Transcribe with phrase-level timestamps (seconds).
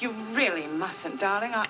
[0.00, 1.52] You really mustn't, darling.
[1.54, 1.64] I...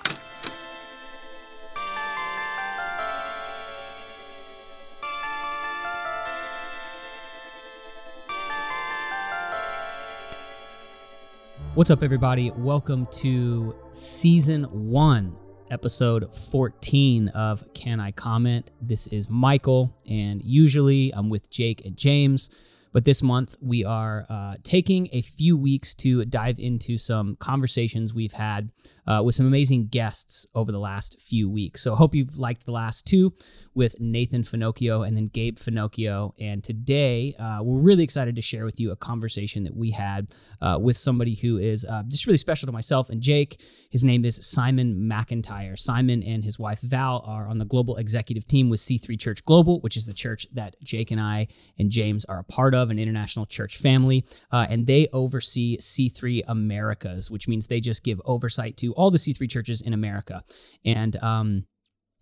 [11.75, 12.49] What's up, everybody?
[12.49, 15.35] Welcome to season one,
[15.69, 18.71] episode 14 of Can I Comment?
[18.81, 22.49] This is Michael, and usually I'm with Jake and James.
[22.93, 28.13] But this month, we are uh, taking a few weeks to dive into some conversations
[28.13, 28.69] we've had
[29.07, 31.81] uh, with some amazing guests over the last few weeks.
[31.81, 33.33] So I hope you've liked the last two
[33.73, 36.33] with Nathan Finochio and then Gabe Finochio.
[36.39, 40.31] And today, uh, we're really excited to share with you a conversation that we had
[40.61, 43.59] uh, with somebody who is uh, just really special to myself and Jake.
[43.89, 45.77] His name is Simon McIntyre.
[45.77, 49.81] Simon and his wife Val are on the global executive team with C3 Church Global,
[49.81, 52.99] which is the church that Jake and I and James are a part of, an
[52.99, 54.25] international church family.
[54.51, 59.17] Uh, and they oversee C3 Americas, which means they just give oversight to all the
[59.17, 60.41] C3 churches in America.
[60.85, 61.65] And um,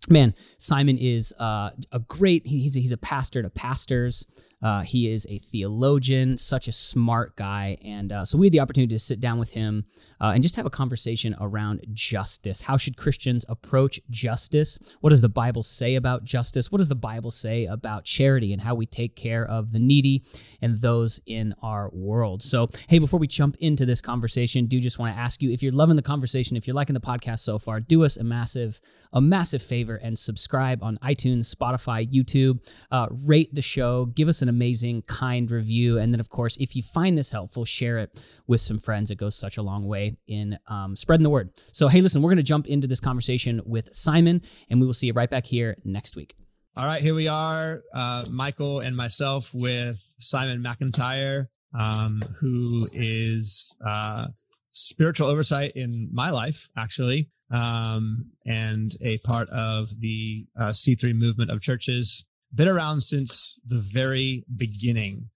[0.08, 4.26] man, Simon is uh, a great, he's a, he's a pastor to pastors.
[4.62, 7.76] Uh, he is a theologian, such a smart guy.
[7.84, 9.84] And uh, so we had the opportunity to sit down with him
[10.20, 12.62] uh, and just have a conversation around justice.
[12.62, 14.78] How should Christians approach justice?
[15.00, 16.70] What does the Bible say about justice?
[16.70, 20.24] What does the Bible say about charity and how we take care of the needy
[20.60, 22.42] and those in our world?
[22.42, 25.62] So, hey, before we jump into this conversation, do just want to ask you if
[25.62, 28.80] you're loving the conversation, if you're liking the podcast so far, do us a massive,
[29.12, 32.60] a massive favor and subscribe on iTunes, Spotify, YouTube.
[32.90, 35.98] Uh, rate the show, give us an amazing, kind review.
[35.98, 39.10] And then, of course, if you find this helpful, share it with some friends.
[39.10, 41.52] It goes such a long way in um, spreading the word.
[41.72, 44.94] So, hey, listen, we're going to jump into this conversation with Simon, and we will
[44.94, 46.34] see you right back here next week.
[46.76, 51.48] All right, here we are, uh, Michael and myself with Simon McIntyre,
[51.78, 54.28] um, who is uh,
[54.72, 61.50] spiritual oversight in my life, actually, um, and a part of the uh, C3 movement
[61.50, 62.24] of churches
[62.54, 65.30] been around since the very beginning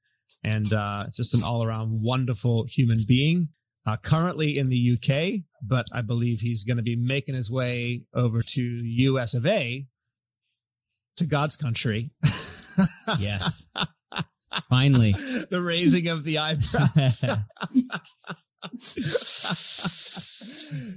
[0.44, 3.48] and uh, just an all around wonderful human being.
[3.88, 8.02] Uh, currently in the UK, but I believe he's going to be making his way
[8.14, 9.86] over to US of A
[11.18, 12.10] to God's country.
[13.20, 13.70] yes.
[14.68, 15.12] Finally.
[15.50, 17.36] the raising of the eyebrow.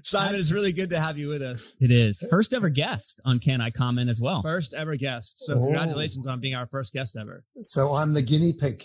[0.03, 1.77] Simon, it's really good to have you with us.
[1.81, 2.25] It is.
[2.29, 4.41] First ever guest on Can I Comment as well.
[4.41, 5.39] First ever guest.
[5.45, 5.65] So, Oh.
[5.65, 7.43] congratulations on being our first guest ever.
[7.57, 8.81] So I'm the guinea pig.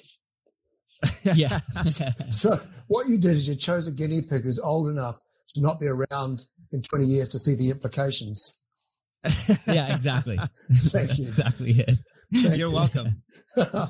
[1.35, 1.59] Yeah.
[2.31, 2.57] So
[2.89, 5.17] what you did is you chose a guinea pig who's old enough
[5.55, 6.41] to not be around
[6.73, 8.67] in 20 years to see the implications.
[9.67, 10.37] yeah, exactly.
[10.73, 11.27] Thank you.
[11.29, 11.97] exactly it.
[12.33, 12.75] Thank You're you.
[12.75, 13.23] welcome.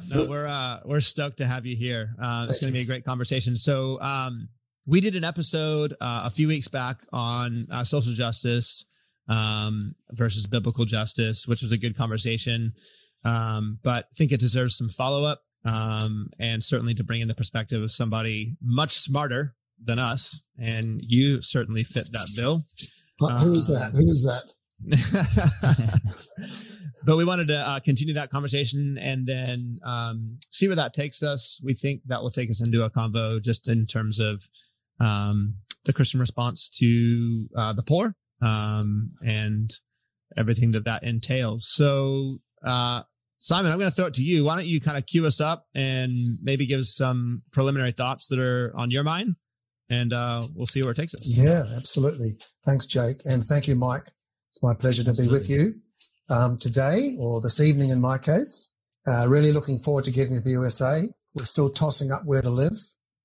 [0.09, 2.15] no, we're uh, we're stoked to have you here.
[2.23, 3.57] Uh, it's going to be a great conversation.
[3.57, 4.49] So, um,
[4.87, 8.85] we did an episode uh, a few weeks back on uh, social justice
[9.29, 12.73] um, versus biblical justice, which was a good conversation.
[13.25, 17.29] Um, but I think it deserves some follow up, um, and certainly to bring in
[17.29, 20.43] the perspective of somebody much smarter than us.
[20.59, 22.63] And you certainly fit that bill.
[23.19, 23.93] But Who's that?
[23.93, 24.53] Who's that?
[27.07, 31.23] but we wanted to uh, continue that conversation and then um, see where that takes
[31.23, 31.61] us.
[31.65, 34.47] We think that will take us into a convo just in terms of
[35.01, 39.71] um, the Christian response to uh, the poor um, and
[40.37, 41.69] everything that that entails.
[41.69, 43.03] So, uh,
[43.39, 44.45] Simon, I'm going to throw it to you.
[44.45, 48.29] Why don't you kind of cue us up and maybe give us some preliminary thoughts
[48.29, 49.37] that are on your mind,
[49.91, 51.27] and uh, we'll see where it takes us.
[51.27, 52.31] Yeah, absolutely.
[52.65, 53.17] Thanks, Jake.
[53.25, 54.09] And thank you, Mike.
[54.49, 55.73] It's my pleasure to be with you
[56.31, 58.77] um, today or this evening in my case.
[59.07, 61.03] Uh, really looking forward to getting to the USA.
[61.35, 62.73] We're still tossing up where to live,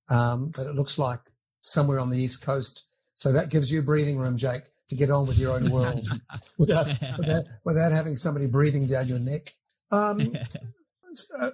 [0.09, 1.19] um, but it looks like
[1.61, 2.87] somewhere on the East Coast.
[3.15, 6.07] So that gives you breathing room, Jake, to get on with your own world
[6.59, 6.87] without,
[7.17, 9.49] without, without having somebody breathing down your neck.
[9.91, 10.35] Um,
[11.39, 11.51] uh,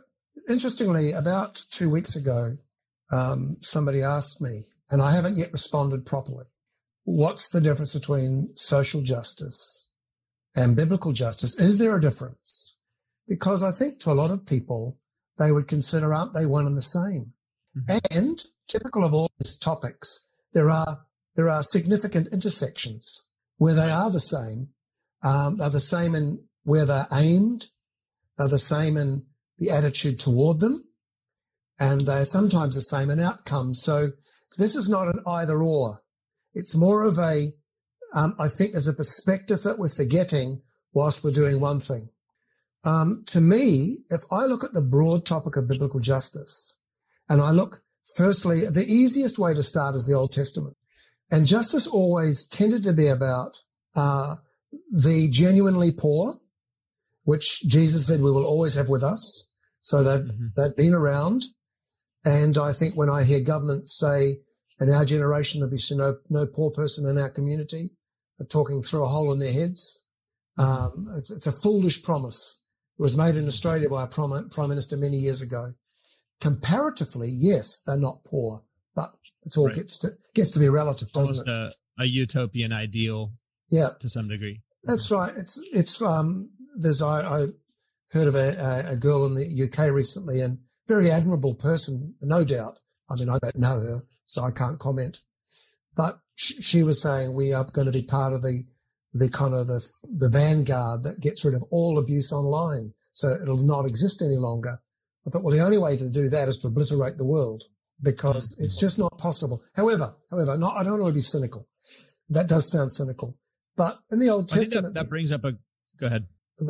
[0.50, 2.52] interestingly, about two weeks ago,
[3.12, 4.62] um, somebody asked me,
[4.92, 6.46] and I haven't yet responded properly.
[7.06, 9.96] What's the difference between social justice
[10.56, 11.59] and biblical justice?
[11.59, 12.82] Is there a difference?
[13.28, 14.97] Because I think to a lot of people,
[15.38, 17.34] they would consider, aren't they one and the same?
[18.12, 18.38] And
[18.68, 20.08] typical of all these topics,
[20.53, 20.97] there are,
[21.35, 24.70] there are significant intersections where they are the same.
[25.23, 27.66] Um, they're the same in where they're aimed.
[28.38, 29.26] They're the same in
[29.58, 30.84] the attitude toward them.
[31.79, 33.82] And they're sometimes the same in outcomes.
[33.82, 34.08] So
[34.58, 35.96] this is not an either or.
[36.53, 37.47] It's more of a,
[38.14, 40.62] um, I think there's a perspective that we're forgetting
[40.94, 42.09] whilst we're doing one thing.
[42.85, 46.82] Um, to me, if I look at the broad topic of biblical justice
[47.29, 47.82] and I look
[48.17, 50.75] firstly, the easiest way to start is the Old Testament.
[51.31, 53.59] And justice always tended to be about
[53.96, 54.35] uh,
[54.91, 56.35] the genuinely poor,
[57.25, 59.53] which Jesus said we will always have with us.
[59.81, 60.47] So they've, mm-hmm.
[60.55, 61.43] they've been around.
[62.25, 64.37] And I think when I hear governments say
[64.79, 67.90] in our generation, there'll be no, no poor person in our community,
[68.37, 70.09] they're talking through a hole in their heads.
[70.57, 72.66] Um, it's, it's, a foolish promise.
[72.97, 75.67] It was made in Australia by a prime minister many years ago.
[76.41, 78.61] Comparatively, yes, they're not poor,
[78.96, 79.76] but it all right.
[79.76, 81.79] gets to gets to be relative, doesn't Almost it?
[81.99, 83.32] A, a utopian ideal,
[83.72, 84.61] yeah, to some degree.
[84.84, 85.32] That's right.
[85.37, 86.49] It's it's um.
[86.78, 87.46] There's I, I
[88.11, 92.79] heard of a, a girl in the UK recently, and very admirable person, no doubt.
[93.09, 95.20] I mean, I don't know her, so I can't comment.
[95.96, 98.64] But she was saying we are going to be part of the
[99.14, 99.79] the kind of the
[100.20, 104.78] the vanguard that gets rid of all abuse online, so it'll not exist any longer.
[105.26, 107.64] I thought, well, the only way to do that is to obliterate the world
[108.04, 108.66] because mm-hmm.
[108.66, 109.62] it's just not possible.
[109.76, 111.68] However, however, not, I don't want to be cynical.
[112.30, 113.38] That does sound cynical,
[113.78, 115.54] but in the Old Testament, that, that brings up a,
[116.00, 116.26] go ahead.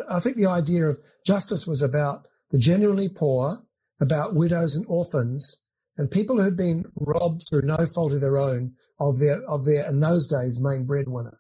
[0.10, 3.58] I think the idea of justice was about the genuinely poor,
[4.02, 5.66] about widows and orphans
[5.98, 9.66] and people who had been robbed through no fault of their own of their, of
[9.66, 11.38] their, in those days, main breadwinner.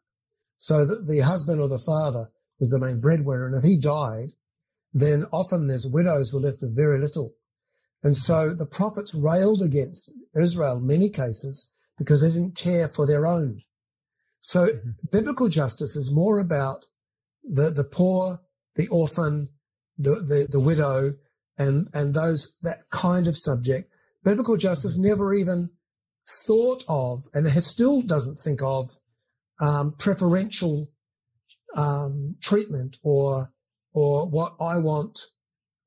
[0.57, 2.25] So that the husband or the father
[2.59, 3.47] was the main breadwinner.
[3.47, 4.31] And if he died,
[4.95, 7.29] then often there's widows were left with very little.
[8.03, 10.09] And so the prophets railed against
[10.39, 13.61] Israel in many cases because they didn't care for their own.
[14.39, 14.91] So mm-hmm.
[15.11, 16.85] biblical justice is more about
[17.43, 18.37] the, the poor,
[18.77, 19.49] the orphan,
[19.97, 21.09] the, the, the widow,
[21.57, 23.89] and, and those, that kind of subject.
[24.23, 25.09] Biblical justice mm-hmm.
[25.09, 25.67] never even
[26.47, 28.85] thought of and has still doesn't think of,
[29.59, 30.87] um, preferential,
[31.75, 33.49] um, treatment or,
[33.95, 35.17] or what I want,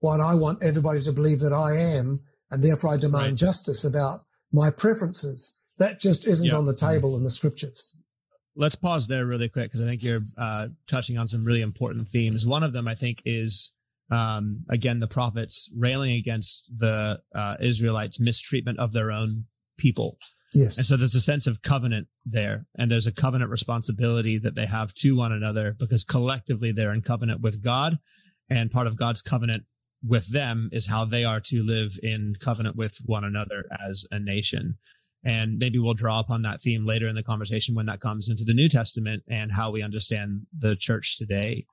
[0.00, 2.19] what I want everybody to believe that I am.
[2.50, 3.37] And therefore I demand right.
[3.37, 4.20] justice about
[4.52, 5.62] my preferences.
[5.78, 8.02] That just isn't on the table in the scriptures
[8.58, 12.08] let's pause there really quick because I think you're uh, touching on some really important
[12.08, 12.44] themes.
[12.44, 13.72] One of them, I think, is
[14.10, 19.44] um, again the prophets railing against the uh, Israelites' mistreatment of their own
[19.79, 20.19] people.
[20.55, 24.55] Yes, and so there's a sense of covenant there, and there's a covenant responsibility that
[24.55, 27.99] they have to one another because collectively they're in covenant with God,
[28.51, 29.65] and part of God's covenant
[30.07, 34.19] with them is how they are to live in covenant with one another as a
[34.19, 34.77] nation.
[35.25, 38.45] And maybe we'll draw upon that theme later in the conversation when that comes into
[38.45, 41.67] the New Testament and how we understand the church today.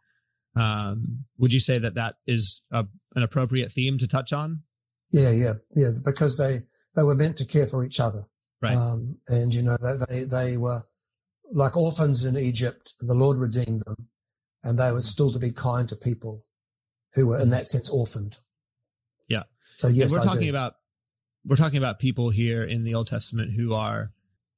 [0.56, 2.86] Um, would you say that that is a,
[3.16, 4.64] an appropriate theme to touch on?
[5.12, 5.90] Yeah, yeah, yeah.
[6.04, 6.60] Because they
[6.96, 8.24] they were meant to care for each other,
[8.62, 8.76] right?
[8.76, 9.78] Um, and you know
[10.10, 10.82] they they were
[11.52, 14.08] like orphans in Egypt, and the Lord redeemed them,
[14.64, 16.46] and they were still to be kind to people
[17.14, 18.38] who were in that sense orphaned.
[19.28, 19.44] Yeah.
[19.76, 20.50] So yes, and we're I talking do.
[20.50, 20.76] about
[21.46, 24.12] we're talking about people here in the Old Testament who are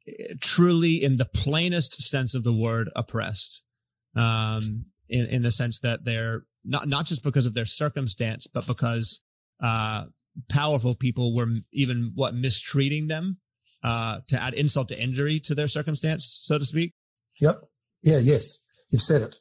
[0.07, 3.63] eh, truly, in the plainest sense of the word, oppressed.
[4.15, 8.67] Um, in, in the sense that they're not not just because of their circumstance, but
[8.67, 9.21] because
[9.63, 10.05] uh,
[10.49, 13.37] powerful people were even what mistreating them
[13.83, 16.93] uh, to add insult to injury to their circumstance, so to speak.
[17.41, 17.55] Yep.
[18.03, 18.19] Yeah.
[18.21, 18.65] Yes.
[18.91, 19.35] You've said it.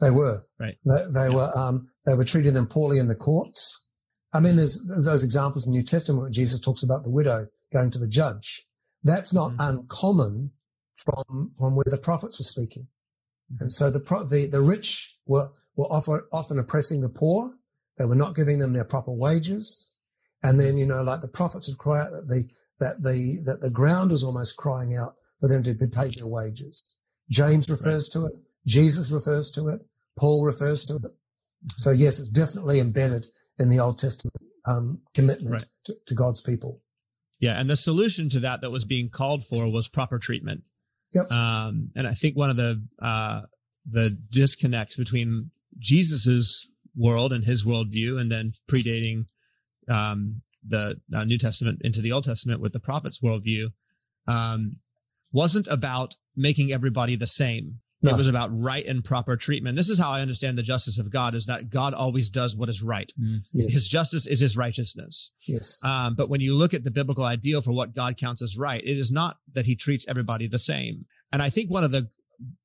[0.00, 0.76] They were right.
[0.84, 1.48] They, they were.
[1.56, 3.92] Um, they were treating them poorly in the courts.
[4.32, 7.10] I mean, there's, there's those examples in the New Testament where Jesus talks about the
[7.10, 8.64] widow going to the judge.
[9.02, 9.78] That's not mm-hmm.
[9.78, 10.52] uncommon
[10.94, 12.86] from, from where the prophets were speaking.
[13.52, 13.62] Mm-hmm.
[13.62, 13.98] And so the,
[14.30, 17.50] the, the rich were, were often, often oppressing the poor.
[17.98, 19.95] They were not giving them their proper wages.
[20.46, 22.42] And then, you know, like the prophets would cry out that the,
[22.78, 26.30] that the, that the ground is almost crying out for them to be paid their
[26.30, 27.02] wages.
[27.30, 28.32] James refers to it.
[28.66, 29.80] Jesus refers to it.
[30.18, 31.06] Paul refers to it.
[31.76, 33.26] So yes, it's definitely embedded
[33.58, 34.36] in the Old Testament
[34.68, 35.64] um, commitment right.
[35.86, 36.80] to, to God's people.
[37.40, 40.62] Yeah, and the solution to that that was being called for was proper treatment.
[41.14, 41.30] Yep.
[41.30, 43.42] Um, and I think one of the uh,
[43.84, 49.26] the disconnects between Jesus's world and his worldview, and then predating
[49.88, 53.66] um, the uh, New Testament into the Old Testament with the prophets' worldview,
[54.26, 54.72] um,
[55.32, 57.80] wasn't about making everybody the same.
[58.02, 58.10] No.
[58.10, 59.74] It was about right and proper treatment.
[59.74, 62.68] This is how I understand the justice of God is that God always does what
[62.68, 63.10] is right.
[63.18, 63.38] Mm.
[63.54, 63.72] Yes.
[63.72, 65.32] His justice is his righteousness.
[65.48, 65.82] Yes.
[65.82, 68.82] Um, but when you look at the biblical ideal for what God counts as right,
[68.84, 71.06] it is not that he treats everybody the same.
[71.32, 72.10] And I think one of the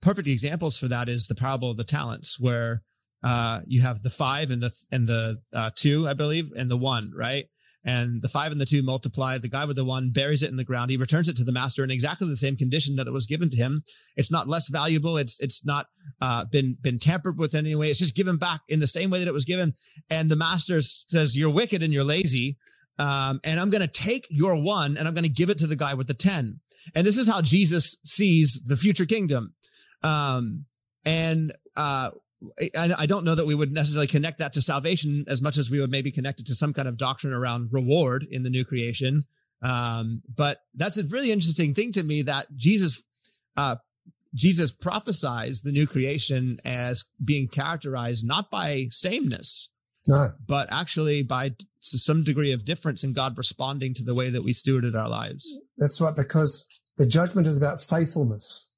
[0.02, 2.84] perfect examples for that is the parable of the talents where,
[3.24, 6.78] uh, you have the five and the, and the, uh, two, I believe, and the
[6.78, 7.46] one, right?
[7.84, 9.38] and the five and the two multiply.
[9.38, 10.92] The guy with the one buries it in the ground.
[10.92, 13.50] He returns it to the master in exactly the same condition that it was given
[13.50, 13.84] to him.
[14.16, 15.18] It's not less valuable.
[15.18, 15.88] It's it's not
[16.22, 17.90] uh, been been tampered with in any way.
[17.90, 19.74] It's just given back in the same way that it was given.
[20.10, 22.58] And the master says, "You're wicked and you're lazy."
[23.00, 25.68] Um, and I'm going to take your one and I'm going to give it to
[25.68, 26.60] the guy with the 10.
[26.94, 29.56] And this is how Jesus sees the future kingdom.
[30.04, 30.66] Um,
[31.04, 32.12] and, uh,
[32.76, 35.70] I, I don't know that we would necessarily connect that to salvation as much as
[35.70, 38.66] we would maybe connect it to some kind of doctrine around reward in the new
[38.66, 39.26] creation.
[39.62, 43.04] Um, but that's a really interesting thing to me that Jesus,
[43.58, 43.76] uh,
[44.34, 49.70] Jesus prophesies the new creation as being characterized not by sameness,
[50.08, 54.44] No, but actually by some degree of difference in God responding to the way that
[54.44, 55.60] we stewarded our lives.
[55.78, 56.68] that's right, because
[56.98, 58.76] the judgment is about faithfulness,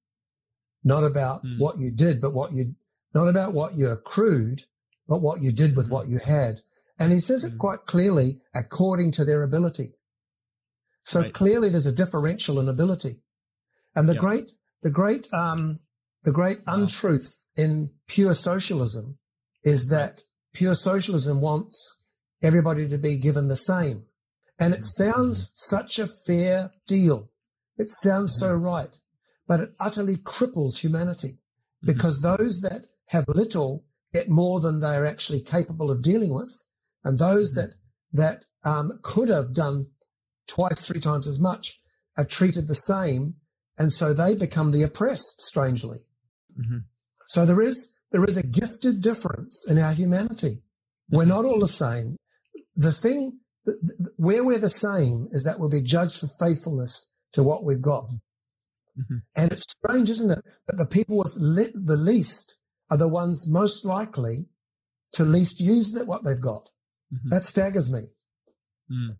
[0.83, 1.57] not about Hmm.
[1.59, 2.75] what you did, but what you,
[3.13, 4.59] not about what you accrued,
[5.07, 6.59] but what you did with what you had.
[6.99, 7.57] And he says it Hmm.
[7.57, 9.95] quite clearly, according to their ability.
[11.03, 11.33] So Right.
[11.33, 13.21] clearly there's a differential in ability.
[13.95, 14.21] And the Yep.
[14.21, 14.51] great,
[14.81, 15.79] the great, um,
[16.23, 19.19] the great untruth in pure socialism
[19.63, 20.21] is that
[20.53, 24.05] pure socialism wants everybody to be given the same.
[24.59, 27.29] And it sounds such a fair deal.
[27.77, 28.95] It sounds so right,
[29.47, 31.39] but it utterly cripples humanity
[31.81, 36.65] because those that have little get more than they're actually capable of dealing with.
[37.03, 37.75] And those that,
[38.11, 39.85] that, um, could have done
[40.47, 41.79] twice, three times as much
[42.17, 43.35] are treated the same.
[43.77, 45.99] And so they become the oppressed, strangely.
[46.59, 46.83] Mhm.
[47.25, 50.63] So there is, there is a gifted difference in our humanity.
[51.09, 52.15] We're not all the same.
[52.75, 57.15] The thing, th- th- where we're the same is that we'll be judged for faithfulness
[57.33, 58.09] to what we've got.
[58.99, 59.21] Mhm.
[59.35, 60.43] And it's strange, isn't it?
[60.67, 62.62] That the people with le- the least
[62.93, 64.35] are the ones most likely
[65.13, 66.61] to least use that what they've got.
[67.11, 67.29] Mhm.
[67.31, 68.01] That staggers me.
[68.91, 69.17] Mm.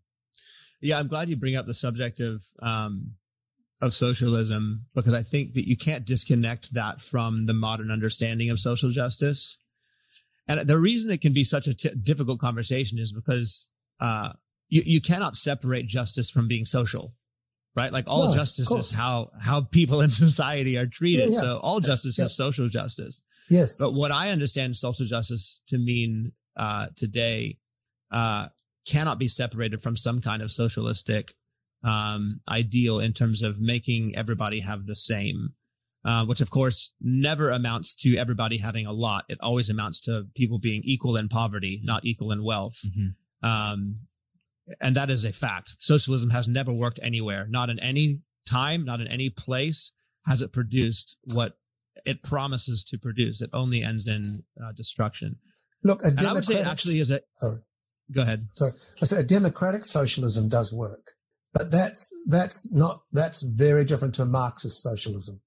[0.80, 3.16] Yeah, I'm glad you bring up the subject of um,
[3.82, 8.60] of socialism because I think that you can't disconnect that from the modern understanding of
[8.60, 9.58] social justice.
[10.48, 14.34] And the reason it can be such a t- difficult conversation is because uh,
[14.70, 17.16] you you cannot separate justice from being social,
[17.76, 17.92] right?
[17.92, 21.30] Like all justice is how how people in society are treated.
[21.30, 21.42] Yeah, yeah.
[21.42, 23.24] So all justice is social justice.
[23.50, 23.80] Yes.
[23.80, 27.58] But what I understand social justice to mean uh, today
[28.12, 28.48] uh,
[28.88, 31.34] cannot be separated from some kind of socialistic
[31.84, 35.54] um, ideal in terms of making everybody have the same,
[36.06, 39.26] uh, which of course never amounts to everybody having a lot.
[39.28, 42.80] It always amounts to people being equal in poverty, not equal in wealth.
[43.42, 44.00] Um,
[44.80, 45.70] and that is a fact.
[45.78, 49.92] Socialism has never worked anywhere, not in any time, not in any place
[50.26, 51.54] has it produced what
[52.06, 53.42] it promises to produce.
[53.42, 55.36] It only ends in uh, destruction.
[55.84, 57.22] Look, a And I would say it democratic, actually is a.
[58.14, 58.48] Go ahead.
[58.54, 58.68] so
[59.02, 61.02] I say a democratic socialism does work,
[61.54, 65.40] but that's, that's not, that's very different to Marxist socialism.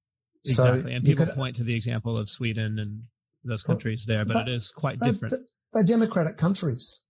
[0.45, 0.95] Exactly.
[0.95, 3.03] and people could- point to the example of Sweden and
[3.45, 5.35] those countries there, but but- it is quite They're- different.
[5.73, 7.06] They're democratic countries.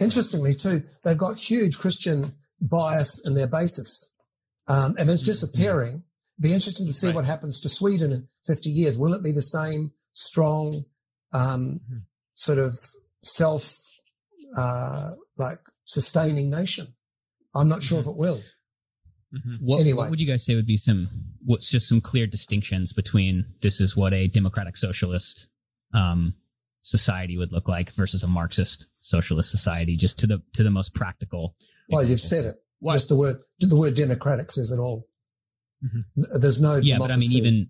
[0.00, 2.24] Interestingly, too, they've got huge Christian
[2.60, 4.16] bias in their basis,
[4.68, 6.02] um, and it's disappearing.
[6.40, 7.16] Be interesting to see Right.
[7.16, 8.98] what happens to Sweden in 50 years.
[8.98, 10.84] Will it be the same strong,
[11.32, 12.06] um, Mhm.
[12.34, 12.72] sort of
[13.22, 13.88] self,
[14.56, 16.94] uh, like sustaining nation?
[17.54, 18.40] I'm not sure if it will.
[19.34, 19.60] Mhm.
[19.60, 19.96] What, Anyway.
[19.96, 21.08] what would you guys say would be some
[21.44, 25.48] what's just some clear distinctions between this is what a democratic socialist
[25.94, 26.34] um,
[26.82, 30.94] society would look like versus a Marxist socialist society, just to the to the most
[30.94, 31.54] practical.
[31.90, 32.56] Well, you've said it.
[32.80, 35.08] Why- Just the word, the word democratic says it all.
[35.84, 36.04] Mhm.
[36.40, 37.68] There's no Yeah, but I mean even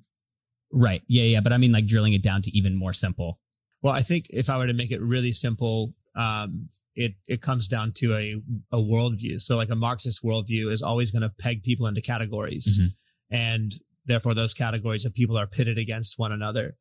[0.72, 3.38] right, yeah, yeah, but I mean like drilling it down to even more simple.
[3.82, 7.68] Well, I think if I were to make it really simple, um, it it comes
[7.68, 8.34] down to a
[8.72, 9.40] a worldview.
[9.40, 12.92] So, like a Marxist worldview is always going to peg people into categories, Mhm.
[13.30, 13.72] and
[14.06, 16.76] therefore those categories of people are pitted against one another.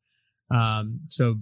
[0.50, 1.40] Um, so,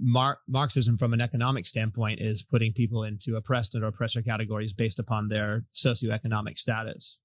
[0.00, 4.98] Mar- Marxism, from an economic standpoint, is putting people into oppressed and oppressor categories based
[4.98, 7.20] upon their socioeconomic status.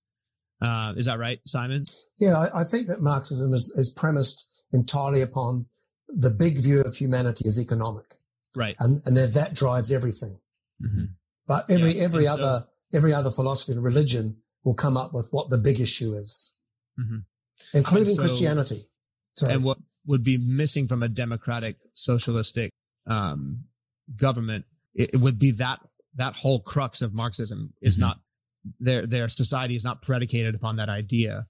[0.61, 1.83] Uh, is that right, Simon?
[2.19, 5.65] Yeah, I, I think that Marxism is, is premised entirely upon
[6.07, 8.05] the big view of humanity as economic,
[8.55, 8.75] Right.
[8.79, 10.37] and and that that drives everything.
[10.81, 11.09] Mhm.
[11.47, 15.11] But every Yeah, every and so- other every other philosophy and religion will come up
[15.13, 16.59] with what the big issue is,
[16.99, 17.25] Mhm.
[17.73, 18.77] including so- Christianity.
[19.35, 22.71] So, and what would be missing from a democratic socialistic
[23.07, 23.63] um,
[24.15, 25.79] government it, it would be that
[26.15, 28.01] that whole crux of marxism is Mhm.
[28.01, 28.19] not
[28.79, 31.45] their their society is not predicated upon that idea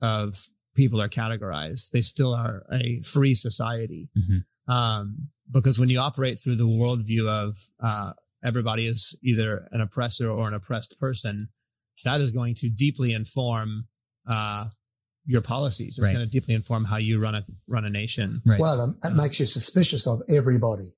[0.00, 0.34] of
[0.74, 4.44] people are categorized they still are a free society Mhm.
[4.72, 10.30] um, because when you operate through the worldview of uh, everybody is either an oppressor
[10.30, 11.48] or an oppressed person
[12.04, 13.84] that is going to deeply inform
[14.26, 14.68] uh,
[15.26, 15.98] your policies.
[15.98, 16.12] It's Right.
[16.14, 18.40] going to deeply inform how you run a run a nation.
[18.44, 18.60] Right.
[18.60, 20.88] well, um, it makes you suspicious of everybody.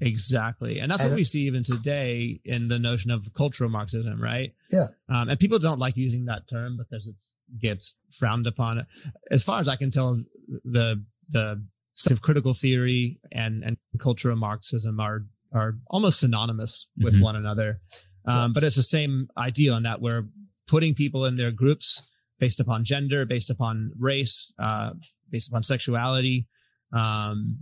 [0.00, 0.78] Exactly.
[0.80, 4.52] And that's And what we see even today in the notion of cultural Marxism, right?
[4.70, 4.86] Yeah.
[5.08, 7.16] Um, and people don't like using that term because it
[7.60, 8.86] gets frowned upon.
[9.30, 10.22] As far as I can tell,
[10.64, 11.62] the, the
[11.94, 17.22] sort of critical theory and, and cultural Marxism are, are almost synonymous with Mhm.
[17.22, 17.80] one another.
[18.26, 20.28] Um, but it's the same idea on that we're
[20.66, 24.92] putting people in their groups based upon gender, based upon race, uh,
[25.30, 26.46] based upon sexuality,
[26.92, 27.58] um,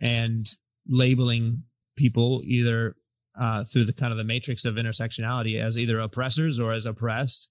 [0.00, 0.46] and
[0.86, 1.62] labeling
[1.96, 2.94] people either
[3.40, 7.50] uh, through the kind of the matrix of intersectionality as either oppressors or as oppressed,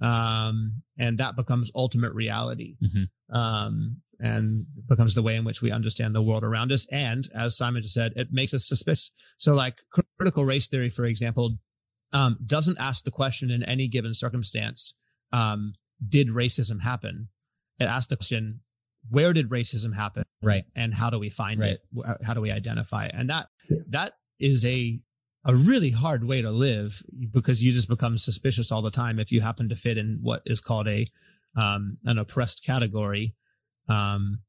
[0.00, 3.08] um, and that becomes ultimate reality, Mhm.
[3.34, 6.86] um, and becomes the way in which we understand the world around us.
[6.90, 9.12] And as Simon just said, it makes us suspicious.
[9.36, 9.78] So, like
[10.18, 11.58] critical race theory, for example,
[12.12, 14.94] um, doesn't ask the question in any given circumstance,
[15.32, 15.74] um,
[16.06, 17.28] did racism happen?
[17.78, 18.60] It asks the question,
[19.08, 20.24] where did racism happen?
[20.42, 20.64] Right.
[20.76, 21.78] And how do we find Right.
[21.94, 22.16] it?
[22.24, 23.12] How do we identify it?
[23.14, 23.76] And that, Yeah.
[23.90, 25.00] that is a,
[25.44, 29.32] a really hard way to live because you just become suspicious all the time if
[29.32, 31.10] you happen to fit in what is called a,
[31.56, 33.34] um, an oppressed category.
[33.88, 34.40] Um,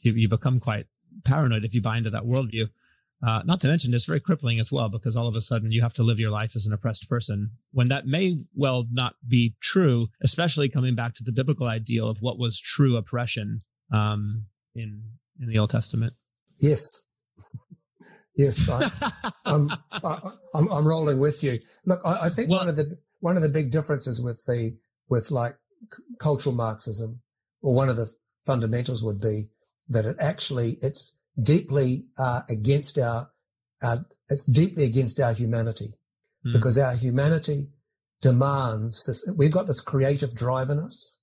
[0.00, 0.86] you, you become quite
[1.24, 2.68] paranoid if you buy into that worldview.
[3.26, 5.82] Uh, not to mention it's very crippling as well because all of a sudden you
[5.82, 9.54] have to live your life as an oppressed person when that may well not be
[9.60, 13.60] true, especially coming back to the biblical ideal of what was true oppression
[13.92, 15.02] um, in
[15.40, 16.12] in the Old Testament.
[16.58, 17.06] Yes.
[18.36, 18.68] Yes.
[18.70, 20.18] I, I'm, I,
[20.54, 21.58] I'm, I'm rolling with you.
[21.86, 24.72] Look, I, I think Well- one of the, one of the big differences with the,
[25.08, 25.52] with like
[25.92, 27.20] c- cultural Marxism
[27.62, 28.10] or one of the
[28.46, 29.44] fundamentals would be
[29.88, 33.28] that it actually, it's deeply, uh, against our,
[33.82, 33.96] uh,
[34.28, 35.86] it's deeply against our humanity
[36.44, 36.52] Hmm.
[36.52, 37.72] because our humanity
[38.22, 39.30] demands this.
[39.36, 41.22] We've got this creative drive in us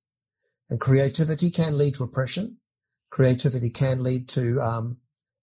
[0.70, 2.60] and creativity can lead to oppression.
[3.10, 4.98] Creativity can lead to, um,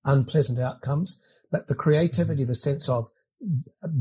[0.04, 3.08] unpleasant outcomes, but the creativity, the sense of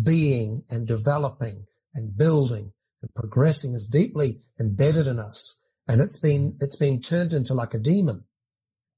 [0.03, 1.65] being and developing
[1.95, 5.65] and building and progressing is deeply embedded in us.
[5.87, 8.25] And it's been, it's been turned into like a demon.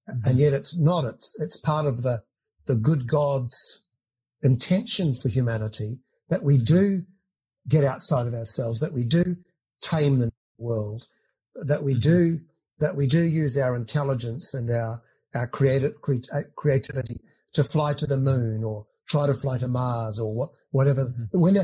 [0.07, 1.05] And yet it's not.
[1.05, 2.19] It's, it's part of the,
[2.67, 3.93] the good God's
[4.43, 5.93] intention for humanity
[6.29, 7.01] that we do
[7.67, 9.23] get outside of ourselves, that we do
[9.81, 11.05] tame the world,
[11.55, 12.37] that we do,
[12.79, 15.01] that we do use our intelligence and our,
[15.35, 17.15] our creative, cre- uh, creativity
[17.53, 21.05] to fly to the moon or try to fly to Mars or what, whatever.
[21.33, 21.63] When a,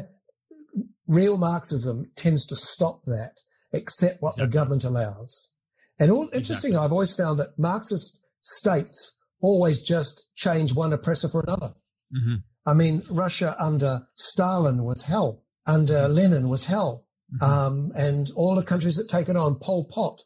[1.08, 3.42] real Marxism tends to stop that,
[3.74, 5.58] accept what the government allows.
[6.00, 11.42] And all interesting, I've always found that Marxist states always just change one oppressor for
[11.42, 11.74] another.
[12.16, 12.44] Mhm.
[12.66, 17.42] I mean, Russia under Stalin was hell, under Lenin was hell, Mhm.
[17.42, 20.22] um, and all the countries that take it on, Pol Pot,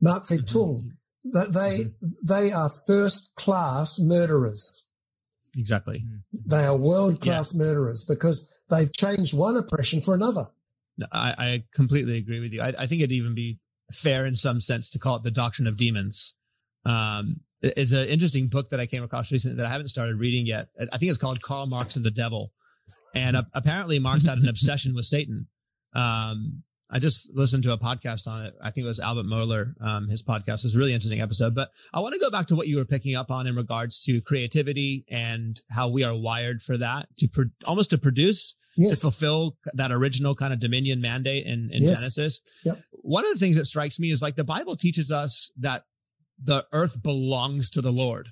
[0.00, 0.92] Mao Zedong,
[1.32, 1.94] that they
[2.26, 4.88] they are first class murderers.
[5.56, 6.04] Exactly.
[6.48, 10.44] They are world class murderers because they've changed one oppression for another.
[10.96, 12.62] No, I, I completely agree with you.
[12.62, 13.58] I, I think it'd even be
[13.92, 16.34] fair in some sense to call it the doctrine of demons.
[16.86, 20.46] Um, it's an interesting book that I came across recently that I haven't started reading
[20.46, 20.68] yet.
[20.92, 22.52] I think it's called Karl Marx and the Devil.
[23.14, 25.46] And uh, apparently Marx had an obsession with Satan.
[25.94, 28.54] Um, I just listened to a podcast on it.
[28.60, 29.74] I think it was Albert Mohler.
[29.80, 32.56] Um, his podcast is a really interesting episode, but I want to go back to
[32.56, 36.62] what you were picking up on in regards to creativity and how we are wired
[36.62, 41.46] for that to pro- almost to produce to fulfill that original kind of dominion mandate
[41.46, 41.98] in, in Yes.
[42.00, 42.40] Genesis.
[42.64, 42.76] Yep.
[43.02, 45.84] One of the things that strikes me is like the Bible teaches us that
[46.42, 48.28] the earth belongs to the Lord,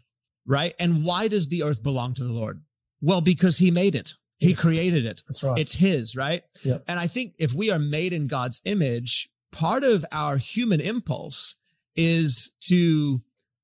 [0.47, 0.75] right?
[0.79, 2.63] And why does the earth belong to the Lord?
[3.01, 4.15] Well, because he made it.
[4.39, 4.61] He Yes.
[4.61, 5.23] created it.
[5.27, 5.61] That's right.
[5.61, 6.43] It's his, right?
[6.65, 6.85] Yep.
[6.89, 11.57] And I think if we are made in God's image, part of our human impulse
[11.97, 13.19] is to,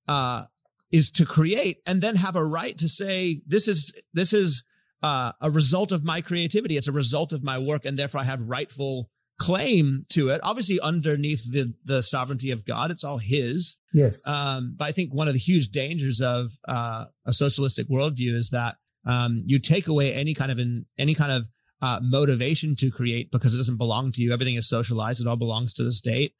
[0.08, 0.44] uh,
[0.90, 4.64] is to create and then have a right to say, this is, this is,
[5.02, 6.76] uh, a result of my creativity.
[6.76, 7.84] It's a result of my work.
[7.84, 10.40] And therefore I have rightful claim to it.
[10.44, 13.80] Obviously underneath the, the sovereignty of God, it's all his.
[13.92, 14.26] yes.
[14.28, 18.50] Um, but I think one of the huge dangers of uh, a socialistic worldview is
[18.50, 21.48] that um, you take away any kind of in, any kind of
[21.82, 24.32] uh, motivation to create because it doesn't belong to you.
[24.32, 26.32] Everything is socialized; it all belongs to the state,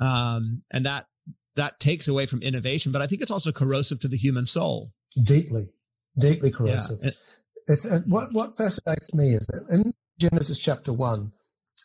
[0.00, 1.06] um, and that
[1.56, 2.92] that takes away from innovation.
[2.92, 4.92] But I think it's also corrosive to the human soul.
[5.24, 5.64] deeply,
[6.18, 6.98] deeply corrosive.
[7.02, 7.10] Yeah.
[7.66, 11.32] It's uh, what what fascinates me is that in Genesis chapter one,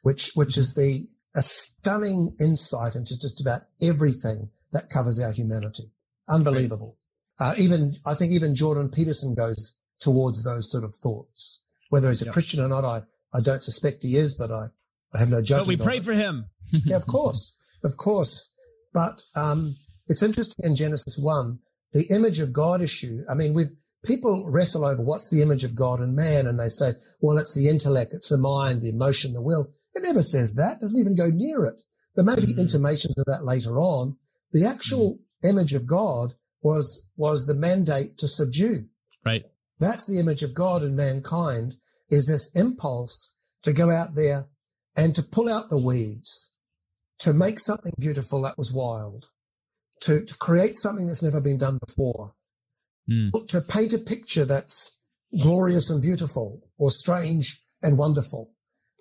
[0.07, 5.83] which which is the a stunning insight into just about everything that covers our humanity.
[6.29, 6.97] Unbelievable.
[7.41, 11.67] Uh, even I think even Jordan Peterson goes towards those sort of thoughts.
[11.89, 12.31] Whether he's a Yeah.
[12.31, 12.99] Christian or not, I
[13.37, 14.67] I don't suspect he is, but I
[15.13, 15.79] I have no judgment.
[15.79, 16.45] But we pray for him.
[16.85, 17.41] Yeah, of course,
[17.83, 18.33] of course.
[18.93, 19.75] But um,
[20.07, 21.59] it's interesting in Genesis one,
[21.91, 23.17] the image of God issue.
[23.29, 23.63] I mean, we
[24.05, 26.91] people wrestle over what's the image of God and man, and they say,
[27.21, 29.67] well, it's the intellect, it's the mind, the emotion, the will.
[29.97, 30.79] It never says that.
[30.79, 31.81] Doesn't even go near it.
[32.15, 32.61] There may be mm-hmm.
[32.61, 34.15] intimations of that later on.
[34.51, 35.49] The actual mm-hmm.
[35.49, 36.33] image of God
[36.63, 38.85] was was the mandate to subdue.
[39.25, 39.43] Right.
[39.79, 41.75] That's the image of God in mankind.
[42.11, 44.45] Is this impulse to go out there
[44.95, 46.57] and to pull out the weeds,
[47.19, 49.29] to make something beautiful that was wild,
[50.01, 52.31] to, to create something that's never been done before,
[53.09, 53.31] mm.
[53.47, 55.03] to paint a picture that's
[55.41, 58.53] glorious and beautiful or strange and wonderful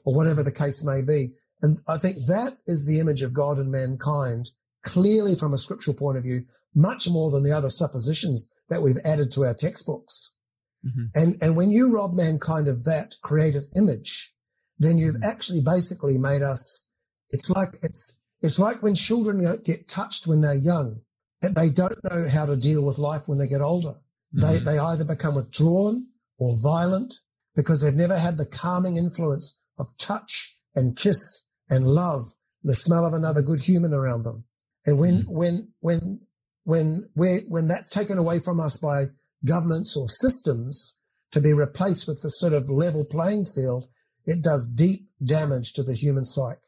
[0.07, 1.29] or whatever the case may be.
[1.63, 4.49] And I think that is the image of God and mankind
[4.87, 6.41] clearly from a scriptural point of view,
[6.75, 10.41] much more than the other suppositions that we've added to our textbooks.
[10.87, 11.07] Mm-hmm.
[11.15, 14.33] And, and when you rob mankind of that creative image,
[14.79, 15.31] then you've mm-hmm.
[15.31, 16.95] actually basically made us,
[17.31, 21.01] it's like, it's, it's like when children get touched when they're young
[21.43, 23.99] and they don't know how to deal with life when they get older.
[24.35, 24.41] Mm-hmm.
[24.41, 26.07] They, they either become withdrawn
[26.39, 27.13] or violent
[27.57, 32.23] because they've never had the calming influence of touch and kiss and love,
[32.63, 34.45] and the smell of another good human around them.
[34.87, 35.33] And when, mm-hmm.
[35.33, 36.21] when, when,
[36.65, 39.05] when, when, when that's taken away from us by
[39.45, 43.89] governments or systems to be replaced with the sort of level playing field,
[44.27, 46.61] it does deep damage to the human psyche.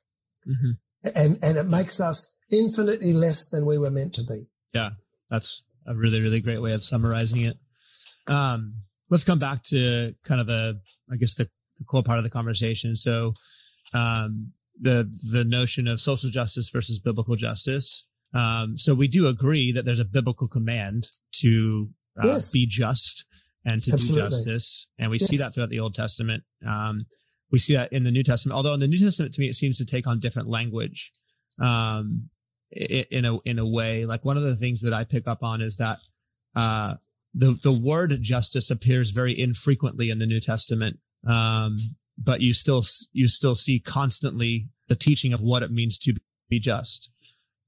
[0.48, 0.70] Mm-hmm.
[1.14, 4.42] And, and it makes us infinitely less than we were meant to be.
[4.72, 4.90] Yeah.
[5.30, 7.58] That's a really, really great way of summarizing it.
[8.26, 8.74] Um,
[9.10, 10.74] let's come back to kind of a,
[11.10, 12.96] I guess the, the core part of the conversation.
[12.96, 13.32] So,
[13.94, 18.08] um, the, the notion of social justice versus biblical justice.
[18.34, 21.88] Um, so we do agree that there's a biblical command to
[22.22, 22.52] uh, yes.
[22.52, 23.26] be just
[23.64, 24.22] and to Absolutely.
[24.22, 24.88] do justice.
[24.98, 25.28] And we yes.
[25.28, 26.44] see that throughout the Old Testament.
[26.66, 27.06] Um,
[27.50, 29.54] we see that in the New Testament, although in the New Testament, to me, it
[29.54, 31.10] seems to take on different language.
[31.60, 32.28] Um,
[32.70, 35.62] in a, in a way, like one of the things that I pick up on
[35.62, 35.98] is that,
[36.54, 36.94] uh,
[37.34, 40.98] the, the word justice appears very infrequently in the New Testament.
[41.26, 41.76] Um,
[42.16, 46.14] but you still, you still see constantly the teaching of what it means to
[46.48, 47.14] be just.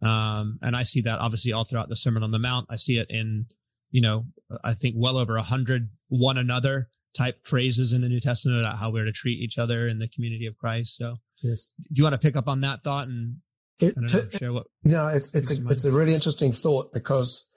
[0.02, 2.66] Um, and I see that obviously all throughout the Sermon on the Mount.
[2.70, 3.46] I see it in,
[3.90, 4.24] you know,
[4.64, 8.78] I think well over a hundred one another type phrases in the New Testament about
[8.78, 10.96] how we're to treat each other in the community of Christ.
[10.96, 13.36] So, yes, do you want to pick up on that thought and
[13.78, 14.66] it, know, to, share what?
[14.84, 17.52] No, it's it's a it's a really interesting thought because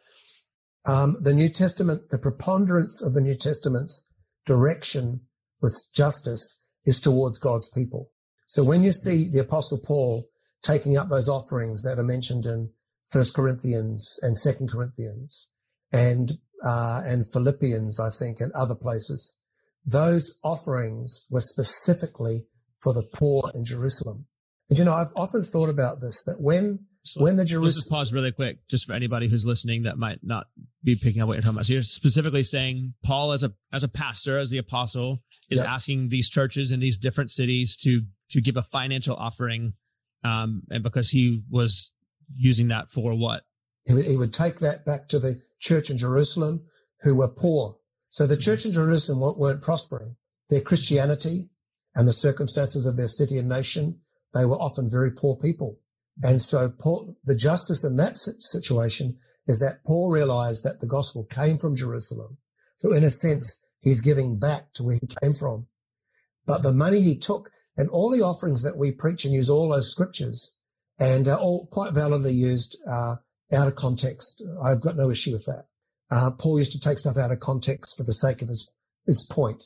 [0.86, 4.14] um, the New Testament, the preponderance of the New Testament's
[4.46, 5.22] direction
[5.64, 8.12] with justice is towards God's people.
[8.46, 10.26] So when you see the Apostle Paul
[10.62, 12.72] taking up those offerings that are mentioned in
[13.12, 15.56] First Corinthians and Second Corinthians
[15.92, 16.32] and
[16.64, 19.42] uh, and Philippians, I think, and other places.
[19.86, 22.40] Those offerings were specifically
[22.82, 24.26] for the poor in Jerusalem.
[24.70, 27.76] And you know, I've often thought about this that when so when the Jerusalem let's
[27.76, 30.48] just pause really quick, just for anybody who's listening that might not
[30.84, 31.66] be picking up what you're talking about.
[31.66, 35.68] So you're specifically saying Paul, as a as a pastor, as the apostle, is yep.
[35.68, 39.74] asking these churches in these different cities to to give a financial offering,
[40.24, 41.92] um, and because he was
[42.36, 43.44] using that for what?
[43.86, 46.66] He would, he would take that back to the church in Jerusalem
[47.02, 47.76] who were poor.
[48.10, 50.16] So the church in Jerusalem weren't prospering.
[50.50, 51.50] Their Christianity
[51.96, 54.00] and the circumstances of their city and nation,
[54.34, 55.80] they were often very poor people.
[56.22, 61.26] And so Paul, the justice in that situation is that Paul realized that the gospel
[61.26, 62.38] came from Jerusalem.
[62.76, 65.68] So in a sense, he's giving back to where he came from.
[66.46, 69.70] But the money he took and all the offerings that we preach and use all
[69.70, 70.62] those scriptures
[71.00, 73.16] and uh, all quite validly used, uh,
[73.54, 74.44] out of context.
[74.64, 75.66] I've got no issue with that.
[76.12, 79.24] Uh, Paul used to take stuff out of context for the sake of his, his
[79.32, 79.66] point,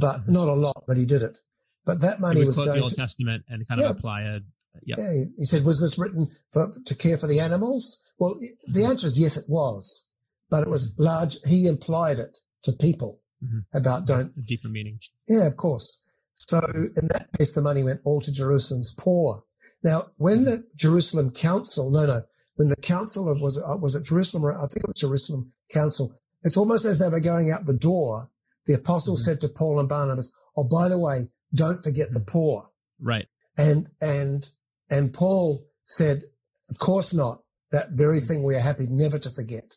[0.00, 1.38] but not a lot, but he did it.
[1.84, 4.42] But that money was going the Old to, Testament and kind yeah, of apply it.
[4.84, 4.96] Yeah.
[4.98, 5.24] yeah.
[5.36, 8.12] He said, was this written for, to care for the animals?
[8.18, 8.90] Well, the mm-hmm.
[8.90, 10.10] answer is yes, it was,
[10.50, 11.36] but it was large.
[11.46, 13.60] He implied it to people mm-hmm.
[13.76, 14.98] about don't a deeper meaning.
[15.28, 16.04] Yeah, of course.
[16.34, 19.42] So in that case, the money went all to Jerusalem's poor.
[19.82, 22.20] Now, when the Jerusalem council, no, no,
[22.56, 24.44] when the council of, was it, uh, was it Jerusalem?
[24.46, 26.12] I think it was Jerusalem council.
[26.42, 28.22] It's almost as they were going out the door.
[28.66, 29.30] The apostle mm-hmm.
[29.30, 32.62] said to Paul and Barnabas, Oh, by the way, don't forget the poor.
[33.00, 33.26] Right.
[33.56, 34.42] And, and,
[34.90, 36.22] and Paul said,
[36.70, 37.38] of course not.
[37.70, 39.74] That very thing we are happy never to forget.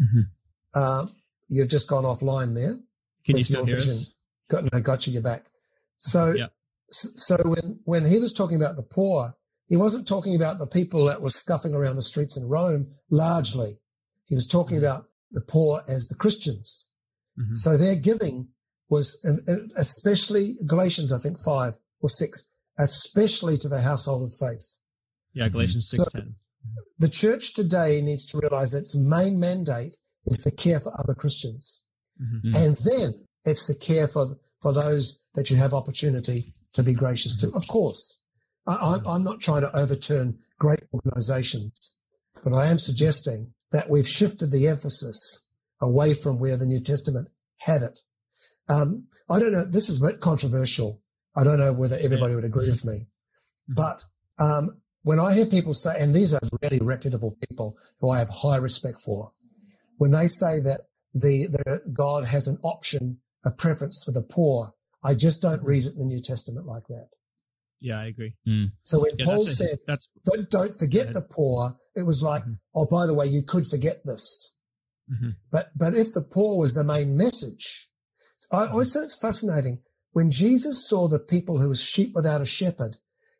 [0.00, 0.80] Mm-hmm.
[0.80, 1.14] Um,
[1.48, 2.74] you've just gone offline there.
[3.24, 3.92] Can you still hear vision.
[3.92, 4.14] us?
[4.50, 5.46] Got, no, got you, you're back.
[5.98, 6.46] So, yeah.
[6.90, 9.28] so when, when he was talking about the poor,
[9.68, 13.70] he wasn't talking about the people that were scuffing around the streets in Rome largely.
[14.26, 14.86] He was talking mm-hmm.
[14.86, 16.94] about the poor as the Christians.
[17.38, 17.54] Mm-hmm.
[17.54, 18.46] So their giving
[18.90, 19.24] was,
[19.78, 22.51] especially Galatians, I think five or six,
[22.82, 24.80] especially to the household of faith.
[25.32, 26.30] Yeah, Galatians six ten.
[26.30, 30.92] So the church today needs to realize that its main mandate is the care for
[30.98, 31.88] other Christians.
[32.22, 32.42] Mhm.
[32.44, 32.56] Mm.
[32.64, 34.26] And then it's the care for,
[34.60, 36.40] for those that you have opportunity
[36.74, 37.48] to be gracious to.
[37.56, 38.24] Of course,
[38.66, 42.02] I, I'm, I'm not trying to overturn great organizations,
[42.44, 47.28] but I am suggesting that we've shifted the emphasis away from where the New Testament
[47.58, 47.98] had it.
[48.68, 49.64] Um, I don't know.
[49.64, 51.01] This is a bit controversial.
[51.36, 53.06] I don't know whether everybody would agree with me,
[53.70, 53.74] Mhm.
[53.74, 54.04] but
[54.38, 58.28] um, when I hear people say, and these are really reputable people who I have
[58.28, 59.32] high respect for,
[59.98, 60.82] when they say that
[61.14, 64.66] the, the God has an option, a preference for the poor,
[65.04, 67.08] I just don't read it in the New Testament like that.
[67.80, 68.34] Yeah, I agree.
[68.82, 72.22] So when Yeah, Paul that's a- said, that's don't, don't forget the poor, it was
[72.22, 72.58] like, Mhm.
[72.76, 74.60] oh, by the way, you could forget this.
[75.10, 75.34] Mhm.
[75.50, 77.90] But, but if the poor was the main message,
[78.52, 79.82] I always think it's fascinating.
[80.12, 82.96] When Jesus saw the people who was sheep without a shepherd,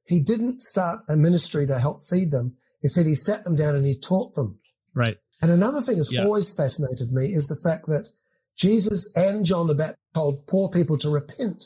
[0.07, 2.57] he didn't start a ministry to help feed them.
[2.81, 4.59] He said he sat them down and he taught them.
[4.95, 5.17] right.
[5.43, 6.23] And another thing that's Yeah.
[6.25, 8.09] always fascinated me is the fact that
[8.57, 11.65] Jesus and John the Baptist told poor people to repent.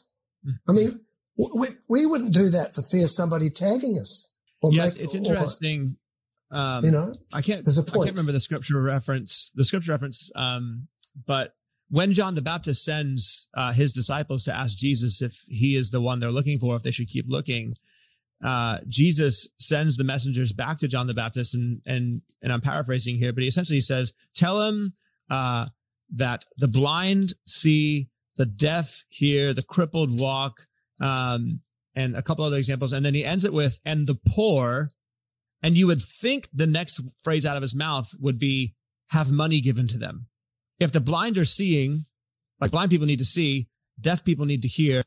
[0.67, 0.99] I mean,
[1.37, 4.35] we, we wouldn't do that for fear somebody tagging us.
[4.63, 5.99] Or Yes, make- it's or- interesting.
[6.51, 7.65] Um, you know, I can't.
[7.67, 8.05] There's a I point.
[8.07, 9.51] can't remember the scripture reference.
[9.57, 10.31] The scripture reference.
[10.37, 10.89] Um,
[11.27, 11.53] but
[11.89, 16.01] when John the Baptist sends uh, his disciples to ask Jesus if he is the
[16.01, 17.73] one they're looking for, if they should keep looking,
[18.45, 23.17] uh, Jesus sends the messengers back to John the Baptist, and and and I'm paraphrasing
[23.17, 24.93] here, but he essentially says, "Tell him
[25.31, 25.67] uh,
[26.15, 30.67] that the blind see, the deaf hear, the crippled walk."
[31.01, 31.61] Um,
[31.97, 32.93] and a couple other examples.
[32.93, 34.91] And then he ends it with, and the poor,
[35.63, 38.75] and you would think the next phrase out of his mouth would be,
[39.09, 40.27] have money given to them.
[40.81, 42.01] If the blind are seeing,
[42.61, 43.69] like blind people need to see,
[44.01, 45.03] deaf people need to hear,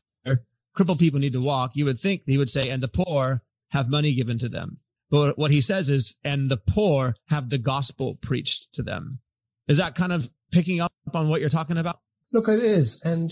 [0.74, 3.88] crippled people need to walk, you would think he would say, and the poor have
[3.88, 4.78] money given to them.
[5.10, 9.20] But what he says is, and the poor have the gospel preached to them.
[9.68, 11.98] Is that kind of picking up on what you're talking about?
[12.32, 13.02] look, it is.
[13.04, 13.30] And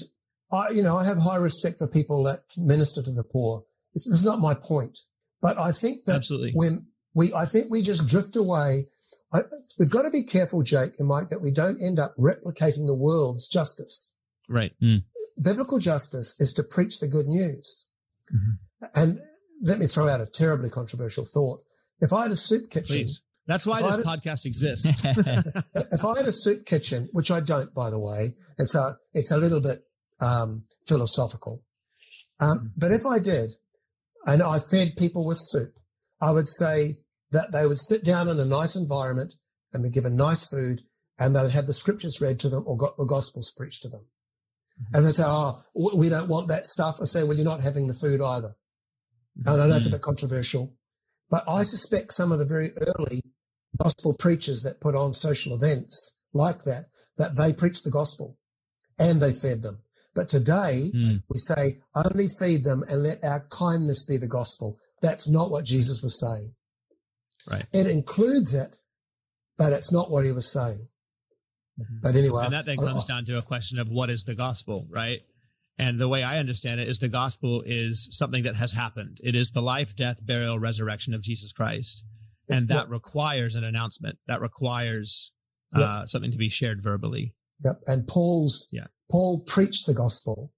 [0.53, 3.62] I, you know, I have high respect for people that minister to the poor.
[3.94, 4.98] It's, it's not my point,
[5.40, 6.53] but I think that Absolutely.
[6.55, 8.83] when we, I think we just drift away.
[9.33, 9.40] I,
[9.78, 12.98] we've got to be careful, Jake and Mike, that we don't end up replicating the
[13.00, 14.18] world's justice.
[14.48, 14.72] Right.
[15.42, 17.90] biblical justice is to preach the good news.
[18.35, 18.87] Mm-hmm.
[18.94, 19.18] And
[19.61, 21.59] let me throw out a terribly controversial thought.
[22.00, 23.22] If I had a soup kitchen, Please.
[23.46, 25.04] That's why If this I was- podcast exists.
[25.04, 28.28] if I had a soup kitchen, which I don't, by the way,
[28.59, 29.78] and so it's a little bit
[30.20, 31.62] um, philosophical.
[32.40, 33.50] Um, but if I did,
[34.26, 35.72] and I fed people with soup,
[36.20, 36.98] I would say
[37.32, 39.34] that they would sit down in a nice environment
[39.72, 40.80] and be given nice food,
[41.18, 43.88] and they would have the scriptures read to them or got the gospels preached to
[43.88, 44.00] them.
[44.00, 44.96] Mm-hmm.
[44.96, 45.60] And they say, "Oh,
[45.98, 48.52] we don't want that stuff." I say, "Well, you're not having the food either."
[49.46, 49.96] And I know it's a mm-hmm.
[49.96, 50.72] bit controversial,
[51.30, 51.62] but I mm-hmm.
[51.62, 53.20] suspect some of the very early
[53.82, 56.86] gospel preachers that put on social events like that,
[57.18, 58.36] that they preached the gospel
[58.98, 59.78] and they fed them.
[60.14, 61.22] But today Mm.
[61.28, 64.78] we say only feed them and let our kindness be the gospel.
[65.00, 66.54] That's not what Jesus was saying.
[67.50, 67.64] Right.
[67.72, 68.76] It includes it,
[69.56, 70.87] but it's not what he was saying.
[71.80, 72.00] Mhm.
[72.02, 74.34] But anyway, and that then I- comes down to a question of what is the
[74.34, 75.22] gospel, right?
[75.78, 79.20] And the way I understand it is the gospel is something that has happened.
[79.22, 82.04] It is the life, death, burial, resurrection of Jesus Christ.
[82.50, 84.18] And that requires an announcement.
[84.26, 85.32] That requires
[85.74, 87.34] uh, something to be shared verbally.
[87.62, 87.74] Yep.
[87.87, 88.87] And Paul's, Yeah.
[89.11, 90.52] Paul preached the gospel.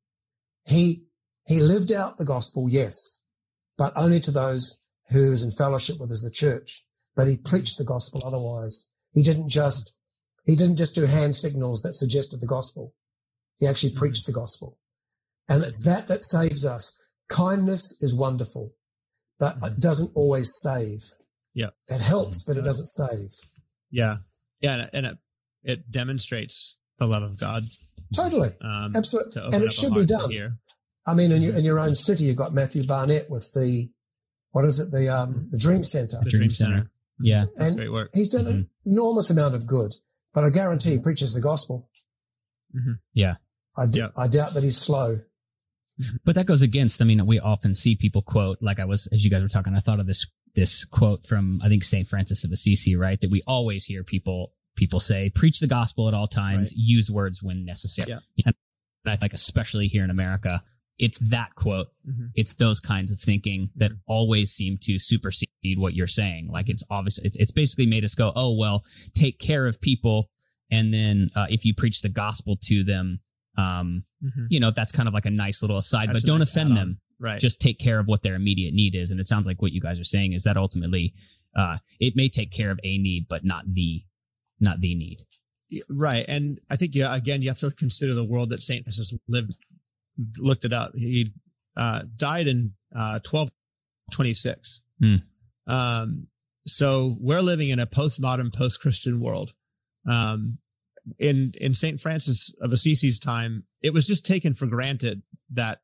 [0.66, 1.04] He,
[1.46, 3.32] he lived out the gospel, yes,
[3.76, 6.84] but only to those who was in fellowship with as the church.
[7.16, 8.94] But he preached the gospel otherwise.
[9.12, 9.98] He didn't just,
[10.46, 12.94] he didn't just do hand signals that suggested the gospel.
[13.58, 13.96] He actually mm.
[13.96, 14.78] preached the gospel.
[15.48, 17.08] And it's that that saves us.
[17.28, 18.70] Kindness is wonderful,
[19.38, 19.80] but it mm.
[19.80, 21.02] doesn't always save.
[21.54, 21.70] Yeah.
[21.88, 22.46] It helps, mm.
[22.48, 23.30] but it doesn't save.
[23.90, 24.18] Yeah.
[24.60, 24.86] Yeah.
[24.92, 25.18] And, it-
[25.62, 27.62] it, demonstrates the love of God.
[28.16, 28.48] Totally.
[28.62, 29.32] Um, Absolutely.
[29.32, 30.58] to And it should be done.
[31.06, 31.58] I mean, in your, mm-hmm.
[31.58, 33.90] in your own city, you've got Matthew Barnett with the,
[34.52, 34.90] what is it?
[34.90, 36.16] The, um, the Dream Center.
[36.22, 36.76] The Dream Dream Center.
[36.78, 36.90] Center.
[37.20, 37.44] Yeah.
[37.56, 38.10] That's And great work.
[38.14, 39.92] he's done an enormous amount of good,
[40.34, 41.88] but I guarantee he preaches the gospel.
[42.74, 42.98] Mhm.
[43.14, 43.34] Yeah.
[43.76, 44.08] I, d- Yeah.
[44.16, 45.16] I doubt that he's slow.
[46.24, 49.22] But that goes against, I mean, we often see people quote, like I was, as
[49.22, 52.08] you guys were talking, I thought of this, this quote from, I think, St.
[52.08, 53.20] Francis of Assisi, right?
[53.20, 56.78] That we always hear people, people say, preach the gospel at all times, Right.
[56.78, 58.08] use words when necessary.
[58.08, 58.50] Yeah.
[59.04, 60.62] And I think, especially here in America,
[61.00, 61.88] it's that quote.
[62.08, 62.28] Mhm.
[62.36, 66.48] It's those kinds of thinking that always seem to supersede what you're saying.
[66.52, 68.84] Like it's obvious, it's, it's basically made us go, oh, well,
[69.14, 70.30] take care of people.
[70.70, 73.18] And then, uh, if you preach the gospel to them,
[73.56, 74.46] um, Mhm.
[74.50, 76.72] you know, that's kind of like a nice little aside, That's but don't nice offend
[76.72, 76.76] add-on.
[76.88, 77.00] them.
[77.18, 77.40] Right.
[77.40, 79.10] Just take care of what their immediate need is.
[79.10, 81.14] And it sounds like what you guys are saying is that ultimately,
[81.56, 84.02] uh, it may take care of a need, but not the,
[84.60, 85.18] not the need.
[85.90, 86.24] right.
[86.28, 88.84] And I think, yeah, again, you have to consider the world that St.
[88.84, 89.52] Francis lived,
[90.38, 90.92] looked it up.
[90.94, 91.32] He
[91.76, 94.80] uh, died in uh, 1226.
[95.02, 95.22] Mm.
[95.66, 96.26] Um,
[96.66, 99.54] so we're living in a postmodern, post-Christian world.
[100.10, 100.58] Um,
[101.18, 105.80] in in Saint Francis of Assisi's time, it was just taken for granted that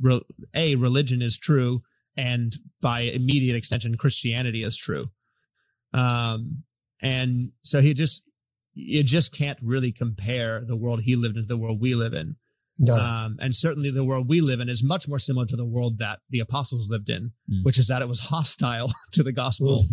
[0.00, 0.24] re-
[0.54, 1.80] a religion is true,
[2.16, 5.10] and by immediate extension, Christianity is true.
[5.92, 6.64] Um,
[7.00, 8.24] and so he just
[8.74, 12.14] you just can't really compare the world he lived in to the world we live
[12.14, 12.36] in.
[12.78, 12.94] No.
[12.94, 15.98] Um, and certainly the world we live in is much more similar to the world
[15.98, 17.64] that the apostles lived in, Mm.
[17.64, 19.84] which is that it was hostile to the gospel,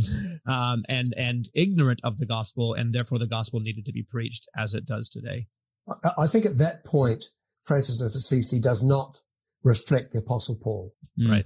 [0.46, 2.74] um, and, and ignorant of the gospel.
[2.74, 5.48] And therefore the gospel needed to be preached as it does today.
[5.88, 7.24] I, I think at that point,
[7.62, 9.18] Francis of Assisi does not
[9.64, 10.94] reflect the Apostle Paul.
[11.18, 11.30] Mm.
[11.32, 11.46] Right.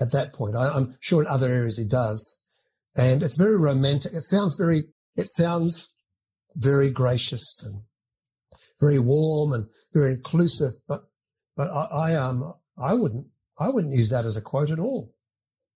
[0.00, 2.44] At that point, I, I'm sure in other areas he does,
[2.96, 4.12] and it's very romantic.
[4.14, 4.82] It sounds very,
[5.16, 5.98] it sounds
[6.54, 7.82] very gracious and
[8.80, 10.72] very warm and very inclusive.
[10.88, 11.00] But,
[11.56, 12.42] but I, I um,
[12.80, 13.26] I wouldn't,
[13.60, 15.14] I wouldn't use that as a quote at all.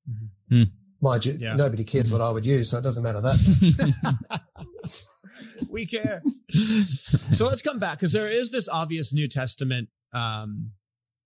[0.08, 0.28] Mhm.
[0.48, 0.62] Hmm.
[1.00, 1.56] Mind you, Yeah.
[1.56, 4.42] nobody cares what I would use, so it doesn't matter that.
[5.70, 6.22] we care.
[6.50, 10.70] so let's come back because there is this obvious New Testament um,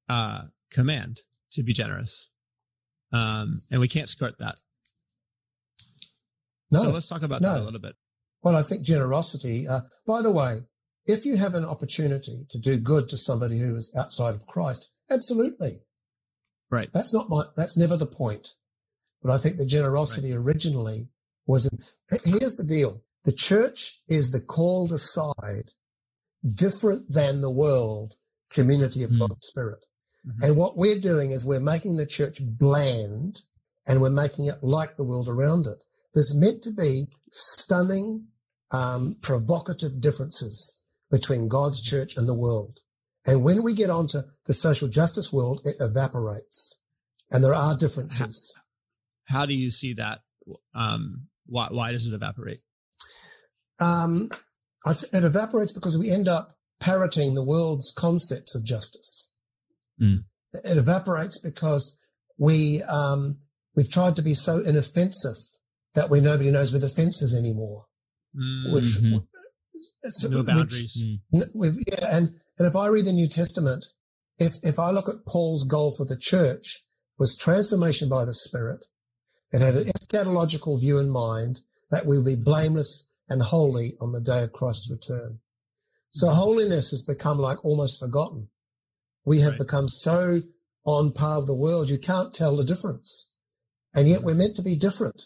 [0.08, 1.20] uh, command
[1.52, 2.30] to be generous,
[3.12, 4.54] um, and we can't skirt that.
[6.72, 7.52] No, so let's talk about no.
[7.52, 7.94] that a little bit.
[8.42, 10.56] Well, I think generosity, uh, by the way,
[11.06, 14.92] if you have an opportunity to do good to somebody who is outside of Christ,
[15.10, 15.80] absolutely.
[16.70, 16.88] Right.
[16.92, 18.48] That's not my, that's never the point.
[19.22, 21.08] But I think the generosity originally
[21.46, 23.02] was, here's the deal.
[23.24, 25.72] The church is the called aside,
[26.56, 28.14] different than the world
[28.50, 29.20] community of Mm.
[29.20, 29.84] God's spirit.
[30.26, 30.42] Mhm.
[30.42, 33.40] And what we're doing is we're making the church bland
[33.86, 35.82] and we're making it like the world around it.
[36.14, 38.28] There's meant to be stunning,
[38.72, 42.80] um, provocative differences between God's church and the world.
[43.26, 46.86] And when we get onto the social justice world, it evaporates.
[47.30, 48.52] And there are differences.
[49.24, 50.20] How do you see that?
[50.74, 52.60] Um, why, why does it evaporate?
[53.80, 54.28] Um,
[54.86, 59.34] I th- it evaporates because we end up parroting the world's concepts of justice.
[60.00, 60.24] Mm.
[60.52, 62.06] It evaporates because
[62.38, 63.36] we um,
[63.74, 65.36] we've tried to be so inoffensive
[65.94, 67.86] that we nobody knows where the fence is anymore.
[68.36, 69.26] Mm, Which, Mhm.
[69.78, 70.96] So- no which- boundaries.
[70.98, 71.20] Mm.
[71.34, 73.86] N- yeah, and, and if I read the New Testament,
[74.38, 76.82] if, if I look at Paul's goal for the church
[77.18, 78.84] was transformation by the Spirit,
[79.52, 81.60] it had an eschatological view in mind
[81.90, 85.38] that we will be blameless and holy on the day of Christ's return.
[86.10, 88.48] So holiness has become like almost forgotten.
[89.24, 89.60] We have Right.
[89.60, 90.38] become so
[90.84, 93.38] on par with the world, you can't tell the difference.
[93.94, 95.24] And yet we're meant to be different.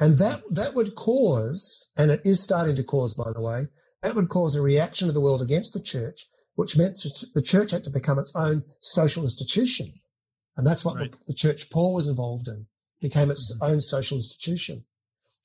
[0.00, 3.62] And that, that would cause, and it is starting to cause, by the way,
[4.02, 6.26] that would cause a reaction of the world against the church,
[6.56, 6.94] which meant
[7.34, 9.86] the church had to become its own social institution.
[10.56, 11.12] And that's what Right.
[11.12, 12.66] the, the church Paul was involved in,
[13.00, 14.84] became its own social institution.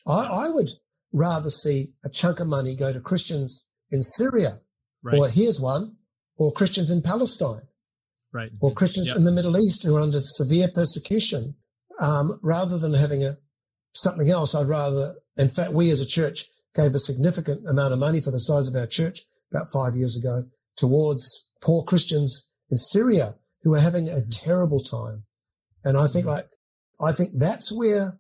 [0.08, 0.68] I, I would
[1.14, 4.60] rather see a chunk of money go to Christians in Syria,
[5.02, 5.18] Right.
[5.18, 5.96] or here's one,
[6.38, 7.62] or Christians in Palestine,
[8.34, 8.52] right.
[8.62, 9.18] or Christians Yep.
[9.18, 11.56] in the Middle East who are under severe persecution,
[12.02, 13.34] um, rather than having a
[13.94, 14.56] something else.
[14.56, 18.32] I'd rather, in fact, we as a church gave a significant amount of money for
[18.32, 19.22] the size of our church
[19.52, 20.42] about five years ago
[20.78, 23.32] towards poor Christians in Syria
[23.64, 24.30] who are having a mm-hmm.
[24.30, 25.24] terrible time.
[25.84, 26.36] And I think mm-hmm.
[26.36, 26.46] like,
[27.02, 28.14] I think that's where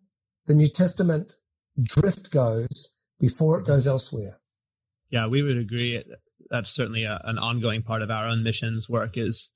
[0.47, 1.33] the New Testament
[1.81, 3.73] drift goes before it mm-hmm.
[3.73, 4.37] goes elsewhere.
[5.09, 6.01] Yeah, we would agree.
[6.49, 9.51] That's certainly a, an ongoing part of our own missions work is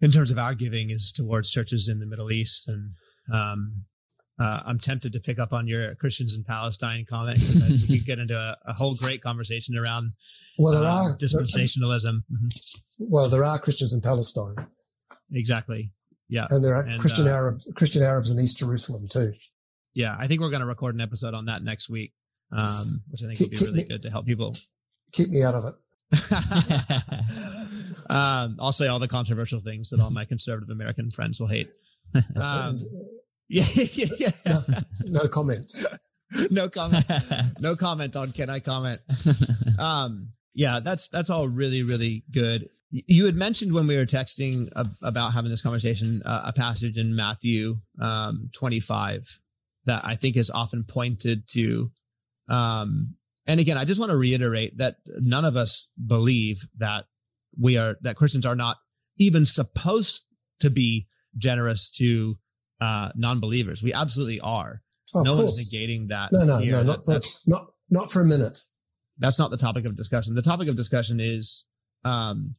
[0.00, 2.68] in terms of our giving is towards churches in the Middle East.
[2.68, 2.92] And,
[3.32, 3.84] um,
[4.38, 7.40] uh, I'm tempted to pick up on your Christians in Palestine comment.
[7.88, 10.12] We could get into a, a whole great conversation around
[10.58, 12.20] Well, there uh, are, dispensationalism.
[12.32, 13.06] Mhm.
[13.08, 14.66] well, there are Christians in Palestine
[15.32, 15.90] Exactly.
[16.28, 16.46] Yeah.
[16.50, 19.32] and there are And, Christian uh, Arabs, Christian Arabs in East Jerusalem too.
[19.94, 20.14] Yeah.
[20.18, 22.12] I think we're going to record an episode on that next week,
[22.52, 24.52] um, which I think would be really me- good to help people.
[25.12, 25.74] Keep me out of it.
[28.10, 31.68] um, I'll say all the controversial things that all my conservative American friends will hate.
[32.40, 32.78] Um,
[33.48, 34.30] yeah, yeah, yeah.
[34.46, 34.60] no,
[35.06, 35.86] no comments.
[36.50, 37.04] no comment.
[37.60, 39.00] No comment on can I comment?
[39.78, 42.68] Um, yeah, that's that's all really really good.
[42.90, 46.96] You had mentioned when we were texting ab- about having this conversation uh, a passage
[46.96, 49.22] in Matthew um, 25
[49.86, 51.90] that I think is often pointed to.
[52.48, 53.16] Um,
[53.46, 57.04] and again, I just want to reiterate that none of us believe that
[57.58, 58.76] we are that Christians are not
[59.18, 60.22] even supposed
[60.60, 62.36] to be generous to
[62.80, 63.82] uh, non-believers.
[63.82, 64.82] We absolutely are
[65.14, 66.30] no one's negating that.
[66.32, 66.72] No, no, here.
[66.72, 68.58] no, not for, not, not for a minute.
[69.18, 70.34] that's not the topic of discussion.
[70.34, 71.64] The topic of discussion is,
[72.04, 72.54] um,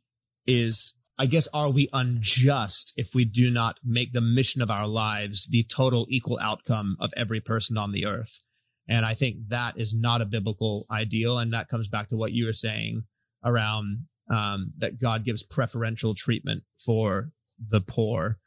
[0.46, 4.88] is I guess, are we unjust if we do not make the mission of our
[4.88, 8.42] lives the total equal outcome of every person on the earth?
[8.88, 11.40] And I think that is not a biblical ideal.
[11.40, 13.04] And that comes back to what you were saying
[13.44, 17.32] around um, that God gives preferential treatment for
[17.70, 18.38] the poor.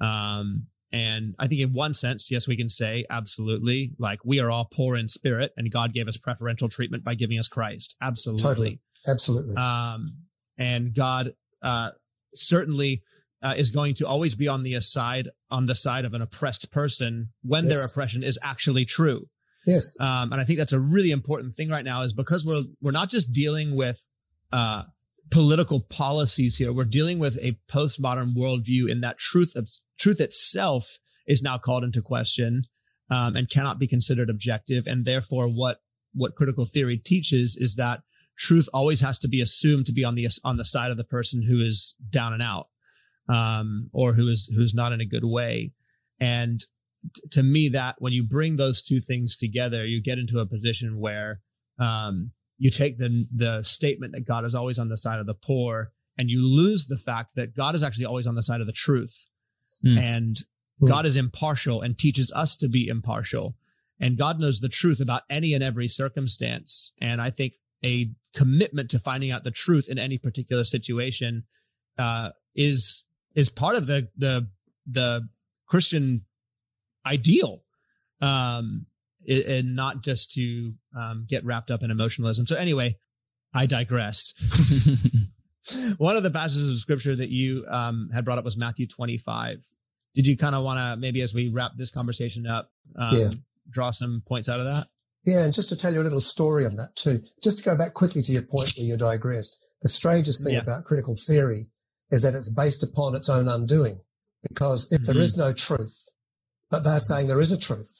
[0.00, 4.50] Um, and I think in one sense, yes, we can say absolutely, like we are
[4.50, 7.96] all poor in spirit and God gave us preferential treatment by giving us Christ.
[8.00, 8.42] Absolutely.
[8.42, 8.80] Totally.
[9.06, 9.56] Absolutely.
[9.56, 10.08] Um,
[10.56, 11.90] and God, uh,
[12.34, 13.02] certainly
[13.42, 16.72] uh, is going to always be on the side on the side of an oppressed
[16.72, 17.74] person when yes.
[17.74, 19.26] their oppression is actually true.
[19.66, 19.98] Yes.
[20.00, 22.92] Um, and I think that's a really important thing right now is because we're we're
[22.92, 24.02] not just dealing with
[24.52, 24.84] uh,
[25.30, 26.72] political policies here.
[26.72, 29.68] We're dealing with a postmodern worldview in that truth of
[29.98, 32.64] truth itself is now called into question
[33.10, 34.86] um, and cannot be considered objective.
[34.86, 35.78] And therefore, what
[36.14, 38.00] what critical theory teaches is that
[38.38, 41.04] truth always has to be assumed to be on the on the side of the
[41.04, 42.68] person who is down and out
[43.28, 45.72] um, or who is who's not in a good way
[46.20, 46.60] and
[47.14, 50.46] t- to me that when you bring those two things together you get into a
[50.46, 51.40] position where
[51.78, 55.34] um, you take the the statement that God is always on the side of the
[55.34, 58.66] poor and you lose the fact that God is actually always on the side of
[58.66, 59.28] the truth
[59.84, 59.96] mm.
[59.96, 60.36] and
[60.82, 60.88] mm.
[60.88, 63.56] God is impartial and teaches us to be impartial
[64.00, 67.54] and God knows the truth about any and every circumstance and I think
[67.84, 71.44] a commitment to finding out the truth in any particular situation
[71.98, 73.04] uh, is
[73.34, 74.48] is part of the the
[74.86, 75.28] the
[75.66, 76.24] Christian
[77.06, 77.62] ideal,
[78.20, 78.86] um,
[79.28, 82.46] and not just to um, get wrapped up in emotionalism.
[82.46, 82.96] So anyway,
[83.54, 84.34] I digress.
[85.98, 89.58] One of the passages of scripture that you um, had brought up was Matthew 25.
[90.14, 93.28] Did you kind of want to maybe as we wrap this conversation up, um, yeah.
[93.70, 94.86] draw some points out of that?
[95.24, 97.76] Yeah, and just to tell you a little story on that too, just to go
[97.76, 100.60] back quickly to your point where you digressed, the strangest thing yeah.
[100.60, 101.66] about critical theory
[102.10, 103.98] is that it's based upon its own undoing.
[104.48, 105.12] Because if mm-hmm.
[105.12, 106.06] there is no truth,
[106.70, 107.97] but they're saying there is a truth,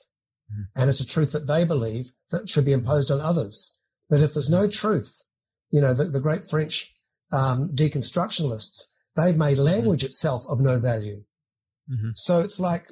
[0.50, 0.80] mm-hmm.
[0.80, 3.84] and it's a truth that they believe that should be imposed on others.
[4.10, 5.22] But if there's no truth,
[5.70, 6.92] you know, the, the great French
[7.32, 10.06] um, deconstructionalists, they've made language mm-hmm.
[10.06, 11.22] itself of no value.
[11.90, 12.10] Mm-hmm.
[12.14, 12.86] So it's like,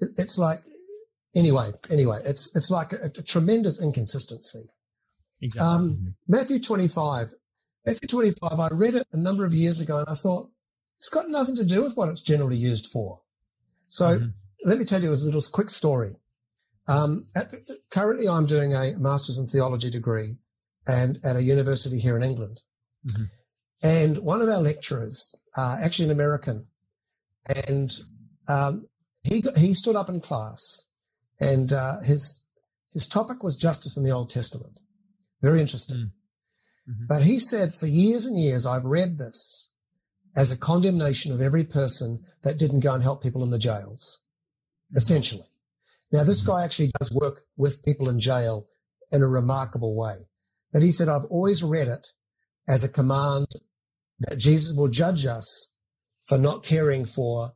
[0.00, 0.58] it's like
[1.36, 4.64] anyway, anyway, it's it's like a, a tremendous inconsistency.
[5.40, 5.68] Exactly.
[5.68, 6.04] Um, mm-hmm.
[6.28, 7.30] Matthew 25,
[7.86, 10.50] Matthew 25, I read it a number of years ago and I thought
[10.96, 13.20] it's got nothing to do with what it's generally used for.
[13.88, 14.28] So mm-hmm.
[14.64, 16.10] let me tell you a little quick story.
[16.88, 17.46] Um, at,
[17.92, 20.36] currently, I'm doing a master's in theology degree
[20.86, 22.60] and at a university here in England.
[23.06, 23.24] Mm-hmm.
[23.84, 26.66] And one of our lecturers, uh, actually an American,
[27.66, 27.90] and
[28.48, 28.86] um,
[29.24, 30.90] he he stood up in class
[31.40, 32.46] and uh, his
[32.92, 34.80] his topic was justice in the Old Testament.
[35.40, 35.98] Very interesting.
[35.98, 36.10] Mm.
[36.90, 37.04] Mm-hmm.
[37.08, 39.74] But he said, for years and years, I've read this
[40.36, 44.28] as a condemnation of every person that didn't go and help people in the jails,
[44.88, 44.96] mm-hmm.
[44.96, 45.46] essentially.
[46.12, 48.66] Now, this guy actually does work with people in jail
[49.12, 50.14] in a remarkable way.
[50.72, 52.06] But he said, I've always read it
[52.68, 53.46] as a command
[54.20, 55.78] that Jesus will judge us
[56.26, 57.48] for not caring for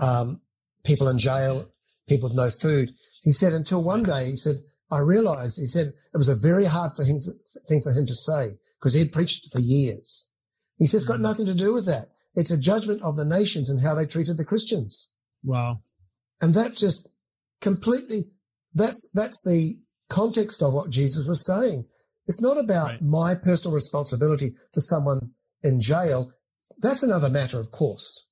[0.00, 0.40] um,
[0.84, 1.66] people in jail
[2.08, 2.88] people with no food.
[3.22, 4.56] He said until one day, he said,
[4.90, 7.20] I realized, he said it was a very hard for him,
[7.68, 10.32] thing for him to say because he had preached for years.
[10.78, 11.28] He says it's got mm.
[11.28, 12.06] nothing to do with that.
[12.34, 15.14] It's a judgment of the nations and how they treated the Christians.
[15.44, 15.80] Wow.
[16.40, 17.17] And that just
[17.60, 18.20] completely,
[18.74, 19.74] that's, that's the
[20.10, 21.84] context of what Jesus was saying.
[22.26, 23.02] It's not about right.
[23.02, 25.20] my personal responsibility for someone
[25.62, 26.30] in jail.
[26.80, 28.30] That's another matter, of course.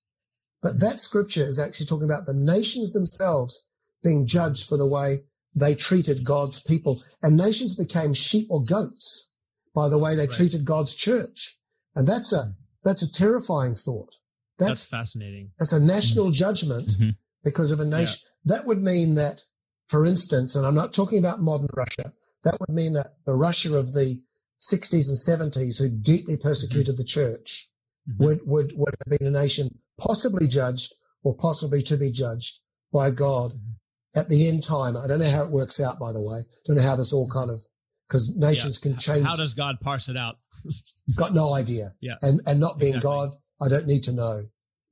[0.63, 3.69] But that scripture is actually talking about the nations themselves
[4.03, 5.17] being judged for the way
[5.55, 7.01] they treated God's people.
[7.23, 9.35] And nations became sheep or goats
[9.75, 10.31] by the way they right.
[10.31, 11.57] treated God's church.
[11.95, 12.53] And that's a,
[12.85, 14.15] that's a terrifying thought.
[14.59, 15.51] That's, that's fascinating.
[15.59, 16.35] That's a national mm-hmm.
[16.35, 17.11] judgment mm-hmm.
[17.45, 18.29] because of a nation.
[18.47, 19.43] That would mean that,
[19.89, 22.11] for instance, and I'm not talking about modern Russia,
[22.45, 24.23] that would mean that the Russia of the
[24.61, 27.03] 60s and 70s who deeply persecuted mm-hmm.
[27.03, 27.69] the church
[28.09, 28.25] mm-hmm.
[28.25, 29.69] would, would, would have been a nation
[30.01, 30.95] possibly judged
[31.25, 32.61] or possibly to be judged
[32.93, 34.19] by God mm-hmm.
[34.19, 34.97] at the end time.
[34.97, 36.41] I don't know how it works out, by the way.
[36.67, 37.61] Don't know how this all kind of,
[38.09, 38.93] because nations yeah.
[38.93, 39.27] can change.
[39.27, 40.37] How does God parse it out?
[41.17, 41.91] Got no idea.
[42.01, 42.15] Yeah.
[42.23, 43.11] And, and not being exactly.
[43.11, 43.31] God,
[43.61, 44.43] I don't need to know.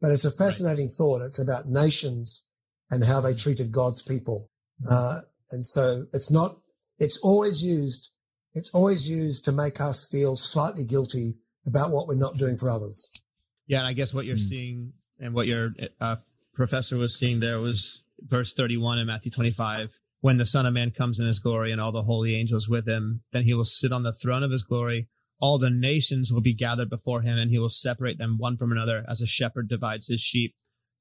[0.01, 0.99] But it's a fascinating right.
[0.99, 1.23] thought.
[1.25, 2.54] It's about nations
[2.95, 4.49] and how they treated God's people.
[4.83, 4.95] Mm-hmm.
[4.95, 5.21] Uh,
[5.51, 6.53] and so it's not,
[6.99, 8.17] it's always used,
[8.55, 11.33] it's always used to make us feel slightly guilty
[11.67, 13.21] about what we're not doing for others.
[13.67, 14.49] Yeah, and I guess what you're mm.
[14.49, 15.71] seeing and what your
[16.01, 16.17] uh,
[16.55, 19.89] professor was seeing there was verse 31 in Matthew 25,
[20.21, 22.87] when the Son of Man comes in his glory and all the holy angels with
[22.87, 25.09] him, then he will sit on the throne of his glory.
[25.41, 28.71] All the nations will be gathered before him, and he will separate them one from
[28.71, 30.55] another as a shepherd divides his sheep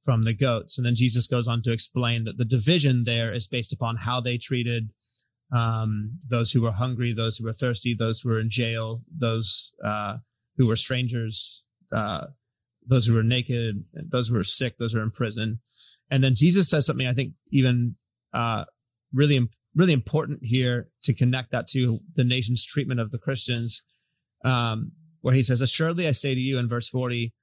[0.03, 0.77] from the goats.
[0.77, 4.19] And then Jesus goes on to explain that the division there is based upon how
[4.19, 4.91] they treated
[5.51, 9.73] um, those who were hungry, those who were thirsty, those who were in jail, those
[9.85, 10.17] uh,
[10.57, 12.25] who were strangers, uh,
[12.85, 15.59] those who were naked, those who were sick, those who were in prison.
[16.09, 17.95] And then Jesus says something I think even
[18.33, 18.65] uh,
[19.13, 23.83] really, really important here to connect that to the nation's treatment of the Christians,
[24.43, 24.91] um,
[25.21, 27.33] where he says, "Assuredly, I say to you," in verse forty,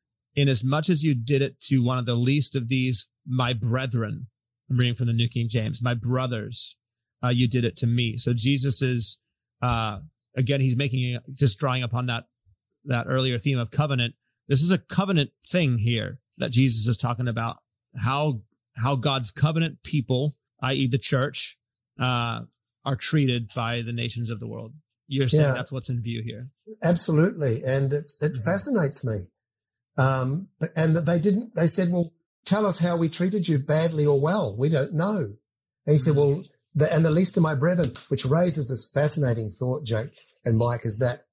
[0.40, 3.52] "Inasmuch as much as you did it to one of the least of these, my
[3.52, 4.26] brethren."
[4.68, 5.82] I'm reading from the New King James.
[5.82, 6.76] My brothers,
[7.24, 8.16] uh, you did it to me.
[8.18, 9.18] So Jesus is
[9.62, 9.98] uh,
[10.36, 12.24] again, he's making just drawing upon that
[12.86, 14.14] that earlier theme of covenant.
[14.48, 17.58] This is a covenant thing here that Jesus is talking about.
[17.96, 18.40] How
[18.76, 20.32] how God's covenant people,
[20.62, 21.58] i.e., the church,
[22.00, 22.40] uh,
[22.84, 24.72] are treated by the nations of the world.
[25.06, 25.54] You're saying yeah.
[25.54, 26.46] that's what's in view here.
[26.82, 28.50] Absolutely, and it's, it mm-hmm.
[28.50, 29.16] fascinates me.
[30.00, 31.54] Um, and they didn't.
[31.54, 32.10] They said, "Well,
[32.46, 34.56] tell us how we treated you, badly or well.
[34.58, 36.16] We don't know." And he said.
[36.16, 36.42] "Well,
[36.74, 40.14] the, and the least of my brethren," which raises this fascinating thought, Jake
[40.46, 41.24] and Mike, is that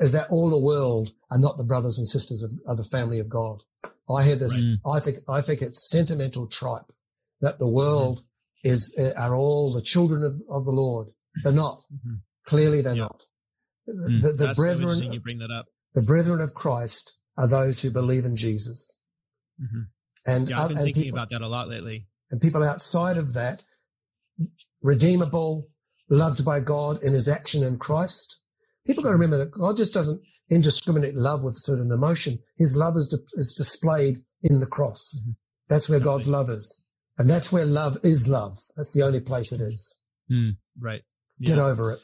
[0.00, 3.20] is that all the world are not the brothers and sisters of, of the family
[3.20, 3.62] of God.
[4.10, 4.76] I hear this.
[4.84, 4.96] Right.
[4.96, 6.92] I think I think it's sentimental tripe
[7.40, 8.20] that the world
[8.64, 11.08] is uh, are all the children of, of the Lord.
[11.42, 11.78] They're not.
[11.90, 12.16] Mm-hmm.
[12.44, 13.24] Clearly, they're not.
[13.88, 14.20] Mm.
[14.20, 15.10] The, the brethren.
[15.10, 15.66] You bring that up.
[15.94, 19.04] The brethren of Christ are those who believe in Jesus.
[19.60, 19.82] Mm-hmm.
[20.26, 22.06] And yeah, I've been thinking people, about that a lot lately.
[22.30, 23.64] And people outside of that,
[24.82, 25.68] redeemable,
[26.10, 28.40] loved by God in His action in Christ,
[28.86, 30.20] People got to remember that God just doesn't
[30.50, 32.38] indiscriminate love with certain emotion.
[32.56, 35.22] His love is, is displayed in the cross.
[35.22, 35.32] Mm-hmm.
[35.68, 36.90] That's where God's love is.
[37.18, 38.56] And that's where love is love.
[38.76, 40.04] That's the only place it is.
[40.30, 41.02] Mm, right.
[41.38, 41.54] Yeah.
[41.54, 41.98] Get over it.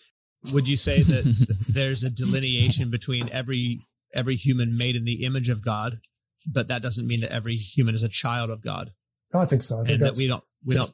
[0.53, 3.81] Would you say that there's a delineation between every
[4.19, 5.99] every human made in the image of God,
[6.47, 8.91] but that doesn't mean that every human is a child of God?
[9.35, 9.77] I think so.
[9.77, 10.91] I think and that we don't we don't.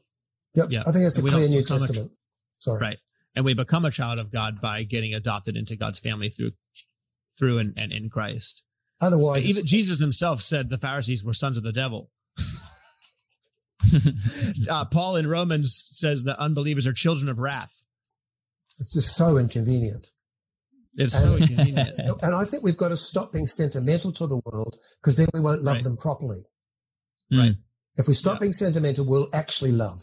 [0.54, 0.66] Yep.
[0.70, 0.80] Yeah.
[0.80, 2.10] I think that's a clear New Testament.
[2.58, 2.80] Sorry.
[2.80, 2.98] Right
[3.34, 6.52] and we become a child of God by getting adopted into God's family through
[7.38, 8.62] through and, and in Christ.
[9.00, 12.10] Otherwise, even Jesus himself said the Pharisees were sons of the devil.
[14.70, 17.82] uh, Paul in Romans says that unbelievers are children of wrath.
[18.78, 20.08] It's just so inconvenient.
[20.94, 21.98] It's and, so inconvenient.
[22.22, 25.40] And I think we've got to stop being sentimental to the world because then we
[25.40, 25.84] won't love right.
[25.84, 26.40] them properly.
[27.30, 27.54] Right.
[27.96, 28.40] If we stop yeah.
[28.40, 30.02] being sentimental, we'll actually love.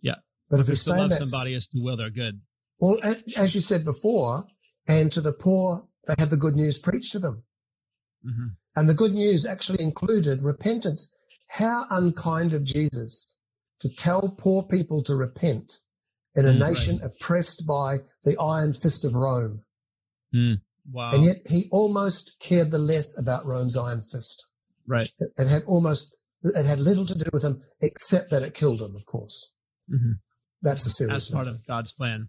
[0.00, 0.16] Yeah.
[0.50, 2.40] But if we stay love somebody as to will they're good.
[2.80, 2.96] Well,
[3.36, 4.44] as you said before,
[4.86, 7.42] and to the poor, they had the good news preached to them.
[8.24, 8.46] Mm-hmm.
[8.76, 11.20] And the good news actually included repentance.
[11.50, 13.42] How unkind of Jesus
[13.80, 15.72] to tell poor people to repent
[16.36, 17.10] in a mm, nation right.
[17.10, 19.62] oppressed by the iron fist of Rome.
[20.34, 20.60] Mm,
[20.92, 21.10] wow.
[21.12, 24.50] And yet he almost cared the less about Rome's iron fist.
[24.86, 25.08] Right.
[25.18, 28.80] It, it had almost, it had little to do with him except that it killed
[28.80, 29.56] him, of course.
[29.90, 30.12] Mm-hmm.
[30.62, 31.28] That's a serious.
[31.28, 32.28] That's part of God's plan.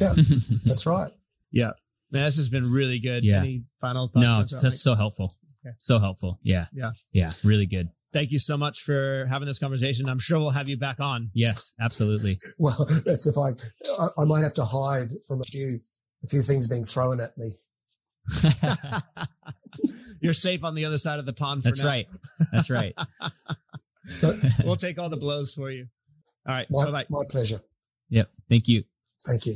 [0.00, 0.12] Yeah,
[0.64, 1.10] that's right.
[1.50, 1.70] Yeah,
[2.12, 3.24] man, this has been really good.
[3.24, 3.38] Yeah.
[3.38, 4.52] Any final thoughts?
[4.52, 5.32] No, that's so helpful.
[5.64, 5.74] Okay.
[5.78, 6.38] So helpful.
[6.42, 6.66] Yeah.
[6.72, 6.90] Yeah.
[7.12, 7.32] Yeah.
[7.44, 7.88] Really good.
[8.12, 10.08] Thank you so much for having this conversation.
[10.08, 11.30] I'm sure we'll have you back on.
[11.32, 12.38] Yes, absolutely.
[12.58, 12.76] well,
[13.06, 15.78] that's if I, I, I might have to hide from a few,
[16.22, 17.50] a few things being thrown at me.
[20.20, 21.62] You're safe on the other side of the pond.
[21.62, 21.88] That's now.
[21.88, 22.08] right.
[22.52, 22.94] That's right.
[24.64, 25.86] we'll take all the blows for you.
[26.46, 26.66] All right.
[26.70, 27.60] My, bye my pleasure.
[28.10, 28.28] Yep.
[28.48, 28.84] Thank you.
[29.26, 29.54] Thank you.